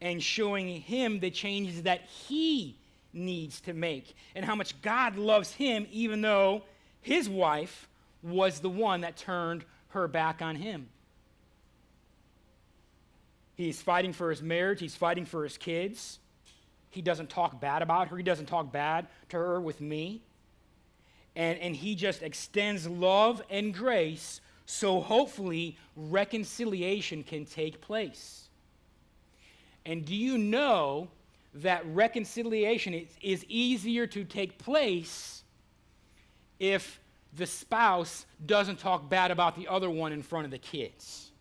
and 0.00 0.22
showing 0.22 0.80
him 0.80 1.20
the 1.20 1.30
changes 1.30 1.82
that 1.82 2.02
he 2.02 2.76
needs 3.12 3.60
to 3.62 3.72
make 3.72 4.14
and 4.34 4.44
how 4.44 4.54
much 4.54 4.80
God 4.82 5.16
loves 5.16 5.52
him, 5.52 5.86
even 5.90 6.20
though 6.20 6.62
his 7.00 7.28
wife 7.28 7.88
was 8.22 8.60
the 8.60 8.68
one 8.68 9.02
that 9.02 9.16
turned 9.16 9.64
her 9.88 10.08
back 10.08 10.42
on 10.42 10.56
him. 10.56 10.88
He's 13.54 13.80
fighting 13.82 14.12
for 14.12 14.30
his 14.30 14.42
marriage, 14.42 14.80
he's 14.80 14.96
fighting 14.96 15.24
for 15.24 15.44
his 15.44 15.58
kids. 15.58 16.18
He 16.90 17.02
doesn't 17.02 17.30
talk 17.30 17.60
bad 17.60 17.82
about 17.82 18.08
her, 18.08 18.16
he 18.16 18.22
doesn't 18.22 18.46
talk 18.46 18.72
bad 18.72 19.06
to 19.28 19.36
her 19.36 19.60
with 19.60 19.80
me 19.80 20.22
and, 21.34 21.58
and 21.58 21.74
he 21.74 21.94
just 21.94 22.22
extends 22.22 22.86
love 22.86 23.42
and 23.50 23.74
grace 23.74 24.40
so 24.66 25.00
hopefully 25.00 25.76
reconciliation 25.96 27.22
can 27.22 27.44
take 27.44 27.80
place. 27.80 28.48
And 29.84 30.04
do 30.04 30.14
you 30.14 30.38
know 30.38 31.08
that 31.54 31.84
reconciliation 31.86 32.94
is, 32.94 33.08
is 33.20 33.44
easier 33.48 34.06
to 34.06 34.24
take 34.24 34.58
place 34.58 35.42
if 36.58 37.00
the 37.34 37.46
spouse 37.46 38.26
doesn't 38.46 38.78
talk 38.78 39.08
bad 39.08 39.30
about 39.30 39.56
the 39.56 39.66
other 39.68 39.90
one 39.90 40.12
in 40.12 40.22
front 40.22 40.44
of 40.44 40.50
the 40.50 40.58
kids? 40.58 41.32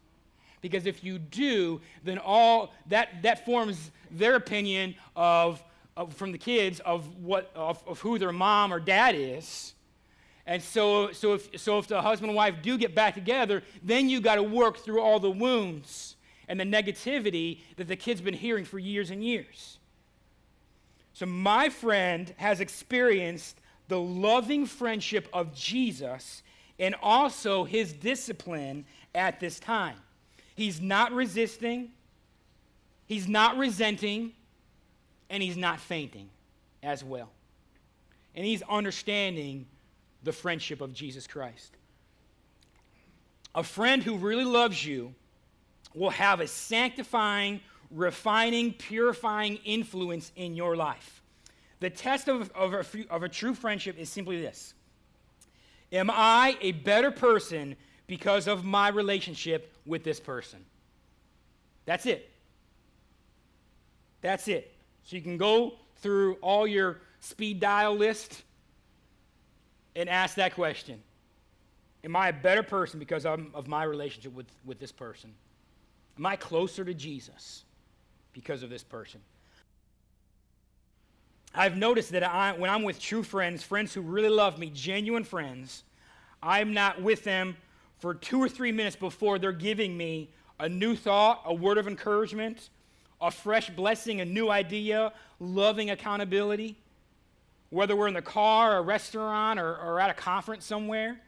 Because 0.62 0.86
if 0.86 1.04
you 1.04 1.18
do, 1.18 1.82
then 2.04 2.18
all 2.18 2.74
that, 2.88 3.22
that 3.24 3.46
forms 3.46 3.92
their 4.10 4.36
opinion 4.36 4.96
of, 5.16 5.64
of 5.96 6.14
from 6.14 6.32
the 6.32 6.38
kids 6.38 6.80
of 6.82 7.18
what 7.18 7.52
of, 7.56 7.84
of 7.88 8.00
who 8.00 8.20
their 8.20 8.32
mom 8.32 8.74
or 8.74 8.80
dad 8.80 9.16
is 9.16 9.74
and 10.46 10.62
so, 10.62 11.12
so, 11.12 11.34
if, 11.34 11.60
so 11.60 11.78
if 11.78 11.88
the 11.88 12.02
husband 12.02 12.30
and 12.30 12.36
wife 12.36 12.56
do 12.62 12.78
get 12.78 12.96
back 12.96 13.14
together, 13.14 13.64
then 13.84 14.10
you 14.10 14.22
got 14.22 14.36
to 14.36 14.44
work 14.44 14.78
through 14.78 15.02
all 15.02 15.20
the 15.20 15.30
wounds 15.30 16.16
and 16.48 16.60
the 16.60 16.66
negativity 16.66 17.60
that 17.78 17.88
the 17.88 17.96
kid's 17.96 18.22
been 18.22 18.34
hearing 18.34 18.66
for 18.66 18.80
years 18.80 19.12
and 19.12 19.24
years. 19.24 19.78
So 21.14 21.26
my 21.26 21.70
friend 21.70 22.34
has 22.38 22.60
experienced 22.60 23.60
the 23.88 24.00
loving 24.00 24.66
friendship 24.66 25.28
of 25.34 25.54
Jesus 25.54 26.42
and 26.80 26.96
also 27.02 27.64
his 27.64 27.94
discipline 27.94 28.86
at 29.14 29.40
this 29.40 29.60
time. 29.60 29.98
He's 30.56 30.82
not 30.82 31.12
resisting, 31.12 31.92
he's 33.06 33.28
not 33.28 33.58
resenting, 33.58 34.32
and 35.30 35.44
he's 35.44 35.58
not 35.58 35.80
fainting 35.80 36.30
as 36.82 37.04
well. 37.04 37.30
And 38.36 38.46
he's 38.46 38.64
understanding 38.64 39.68
the 40.24 40.32
friendship 40.32 40.82
of 40.82 40.94
Jesus 40.94 41.28
Christ. 41.28 41.76
A 43.54 43.64
friend 43.64 44.02
who 44.02 44.18
really 44.18 44.46
loves 44.46 44.86
you 44.86 45.14
will 45.94 46.12
have 46.12 46.40
a 46.40 46.48
sanctifying, 46.48 47.60
refining, 47.90 48.74
purifying 48.74 49.58
influence 49.66 50.32
in 50.36 50.56
your 50.56 50.76
life. 50.76 51.22
The 51.80 51.90
test 51.90 52.28
of, 52.28 52.52
of, 52.52 52.74
a, 52.74 52.86
of 53.10 53.24
a 53.24 53.30
true 53.30 53.54
friendship 53.54 53.98
is 53.98 54.10
simply 54.10 54.42
this 54.42 54.74
Am 55.92 56.10
I 56.10 56.58
a 56.62 56.72
better 56.72 57.12
person 57.12 57.76
because 58.08 58.48
of 58.48 58.64
my 58.64 58.90
relationship 58.90 59.76
with 59.86 60.04
this 60.04 60.20
person? 60.20 60.64
That's 61.86 62.06
it. 62.06 62.30
That's 64.22 64.48
it. 64.48 64.74
So 65.04 65.16
you 65.16 65.22
can 65.22 65.38
go 65.38 65.74
through 65.98 66.36
all 66.36 66.68
your 66.68 67.02
speed 67.20 67.60
dial 67.60 67.96
list 67.96 68.44
and 69.96 70.10
ask 70.10 70.36
that 70.36 70.56
question 70.56 71.02
Am 72.04 72.16
I 72.16 72.30
a 72.30 72.34
better 72.34 72.64
person 72.64 73.00
because 73.00 73.26
I'm, 73.26 73.52
of 73.54 73.68
my 73.68 73.84
relationship 73.84 74.34
with, 74.34 74.48
with 74.66 74.80
this 74.80 74.92
person? 74.92 75.32
Am 76.18 76.26
I 76.26 76.36
closer 76.36 76.84
to 76.84 76.94
Jesus 76.94 77.64
because 78.34 78.64
of 78.64 78.70
this 78.70 78.84
person? 78.84 79.22
I've 81.54 81.78
noticed 81.78 82.12
that 82.14 82.24
I, 82.24 82.54
when 82.54 82.70
I'm 82.70 82.84
with 82.84 83.00
true 83.00 83.24
friends, 83.24 83.62
friends 83.62 83.94
who 83.94 84.02
really 84.02 84.30
love 84.30 84.58
me, 84.58 84.72
genuine 84.74 85.24
friends, 85.24 85.84
I'm 86.42 86.74
not 86.74 87.02
with 87.02 87.24
them 87.24 87.56
for 88.00 88.16
two 88.16 88.42
or 88.42 88.50
three 88.50 88.72
minutes 88.72 88.96
before 88.96 89.38
they're 89.38 89.52
giving 89.52 89.96
me 89.96 90.30
a 90.60 90.68
new 90.68 90.96
thought, 90.96 91.44
a 91.46 91.54
word 91.54 91.78
of 91.78 91.88
encouragement, 91.88 92.70
a 93.20 93.30
fresh 93.30 93.70
blessing, 93.70 94.22
a 94.22 94.26
new 94.26 94.50
idea, 94.50 95.12
loving 95.40 95.92
accountability 95.92 96.81
whether 97.72 97.96
we're 97.96 98.08
in 98.10 98.14
the 98.14 98.22
car, 98.22 98.78
a 98.78 98.82
restaurant, 98.82 99.60
or, 99.60 99.76
or 99.78 100.00
at 100.00 100.10
a 100.10 100.14
conference 100.14 100.66
somewhere, 100.66 101.20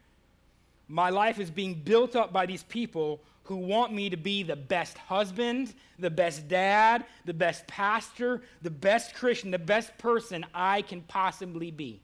my 0.87 1.09
life 1.09 1.39
is 1.39 1.49
being 1.49 1.73
built 1.73 2.15
up 2.15 2.31
by 2.31 2.45
these 2.45 2.63
people 2.63 3.21
who 3.43 3.55
want 3.55 3.93
me 3.93 4.09
to 4.09 4.17
be 4.17 4.43
the 4.43 4.55
best 4.55 4.97
husband, 4.97 5.73
the 5.97 6.09
best 6.09 6.47
dad, 6.47 7.05
the 7.25 7.33
best 7.33 7.65
pastor, 7.65 8.41
the 8.61 8.69
best 8.69 9.15
Christian, 9.15 9.51
the 9.51 9.59
best 9.59 9.97
person 9.97 10.45
I 10.53 10.81
can 10.81 11.01
possibly 11.01 11.71
be. 11.71 12.01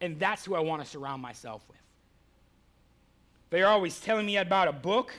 And 0.00 0.18
that's 0.18 0.44
who 0.44 0.54
I 0.54 0.60
want 0.60 0.82
to 0.82 0.88
surround 0.88 1.22
myself 1.22 1.64
with. 1.68 1.78
They're 3.50 3.68
always 3.68 3.98
telling 4.00 4.26
me 4.26 4.36
about 4.36 4.68
a 4.68 4.72
book, 4.72 5.12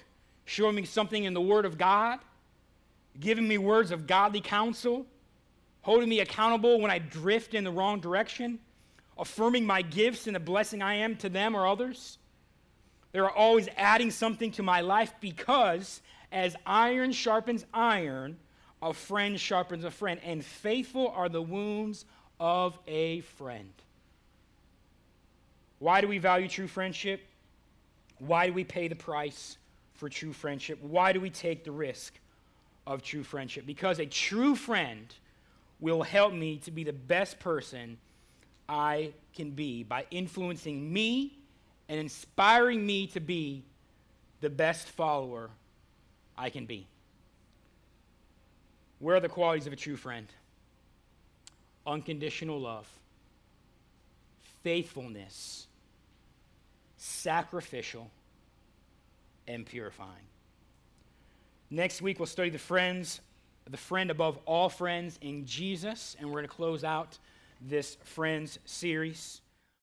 showing 0.46 0.76
me 0.76 0.86
something 0.86 1.24
in 1.24 1.34
the 1.34 1.42
Word 1.42 1.66
of 1.66 1.78
God, 1.78 2.20
giving 3.20 3.48
me 3.48 3.58
words 3.58 3.92
of 3.92 4.08
godly 4.08 4.42
counsel 4.42 5.06
holding 5.90 6.08
me 6.08 6.20
accountable 6.20 6.80
when 6.80 6.92
I 6.92 7.00
drift 7.00 7.56
in 7.56 7.64
the 7.64 7.72
wrong 7.72 8.00
direction, 8.00 8.60
affirming 9.18 9.66
my 9.66 9.82
gifts 9.82 10.28
and 10.28 10.36
the 10.36 10.40
blessing 10.40 10.84
I 10.84 10.94
am 10.98 11.16
to 11.16 11.30
them 11.30 11.56
or 11.56 11.66
others. 11.66 12.20
They're 13.12 13.28
always 13.28 13.68
adding 13.76 14.12
something 14.12 14.52
to 14.52 14.62
my 14.62 14.82
life 14.82 15.16
because 15.20 16.04
as 16.32 16.56
iron 16.64 17.12
sharpens 17.12 17.66
iron, 17.74 18.38
a 18.84 18.94
friend 18.94 19.40
sharpens 19.40 19.84
a 19.84 19.90
friend. 19.90 20.20
And 20.24 20.46
faithful 20.46 21.08
are 21.08 21.28
the 21.28 21.42
wounds 21.42 22.06
of 22.40 22.78
a 22.86 23.22
friend. 23.22 23.74
Why 25.80 26.02
do 26.02 26.08
we 26.08 26.20
value 26.20 26.48
true 26.48 26.68
friendship? 26.68 27.20
Why 28.20 28.46
do 28.46 28.54
we 28.54 28.64
pay 28.64 28.90
the 28.90 28.96
price 28.96 29.58
for 29.96 30.08
true 30.08 30.34
friendship? 30.34 30.78
Why 30.84 31.14
do 31.14 31.20
we 31.20 31.32
take 31.32 31.64
the 31.64 31.72
risk 31.72 32.14
of 32.86 33.02
true 33.02 33.24
friendship? 33.24 33.66
Because 33.66 33.98
a 33.98 34.06
true 34.06 34.56
friend 34.56 35.12
will 35.80 36.04
help 36.04 36.34
me 36.34 36.58
to 36.58 36.72
be 36.72 36.84
the 36.84 36.94
best 36.94 37.40
person 37.40 37.98
I 38.68 39.14
can 39.34 39.52
be 39.52 39.84
by 39.84 40.06
influencing 40.12 40.92
me 40.92 41.38
and 41.88 42.00
inspiring 42.00 42.86
me 42.86 43.08
to 43.08 43.20
be 43.20 43.64
the 44.42 44.50
best 44.50 44.90
follower 44.90 45.50
I 46.38 46.50
can 46.50 46.66
be. 46.66 46.88
Where 49.00 49.16
are 49.16 49.20
the 49.20 49.30
qualities 49.30 49.66
of 49.66 49.74
a 49.74 49.78
true 49.78 49.96
friend? 49.96 50.28
Unconditional 51.88 52.60
love, 52.60 52.88
faithfulness, 54.62 55.68
sacrificial, 56.98 58.12
and 59.48 59.66
purifying. 59.66 60.28
Next 61.72 62.02
week, 62.02 62.20
we'll 62.20 62.26
study 62.26 62.50
the 62.50 62.60
friends, 62.60 63.22
the 63.70 63.78
friend 63.78 64.12
above 64.12 64.38
all 64.46 64.70
friends 64.70 65.18
in 65.22 65.46
Jesus, 65.46 66.16
and 66.20 66.28
we're 66.28 66.40
going 66.40 66.48
to 66.48 66.56
close 66.56 66.84
out 66.84 67.18
this 67.62 67.98
Friends 68.04 68.60
series. 68.66 69.42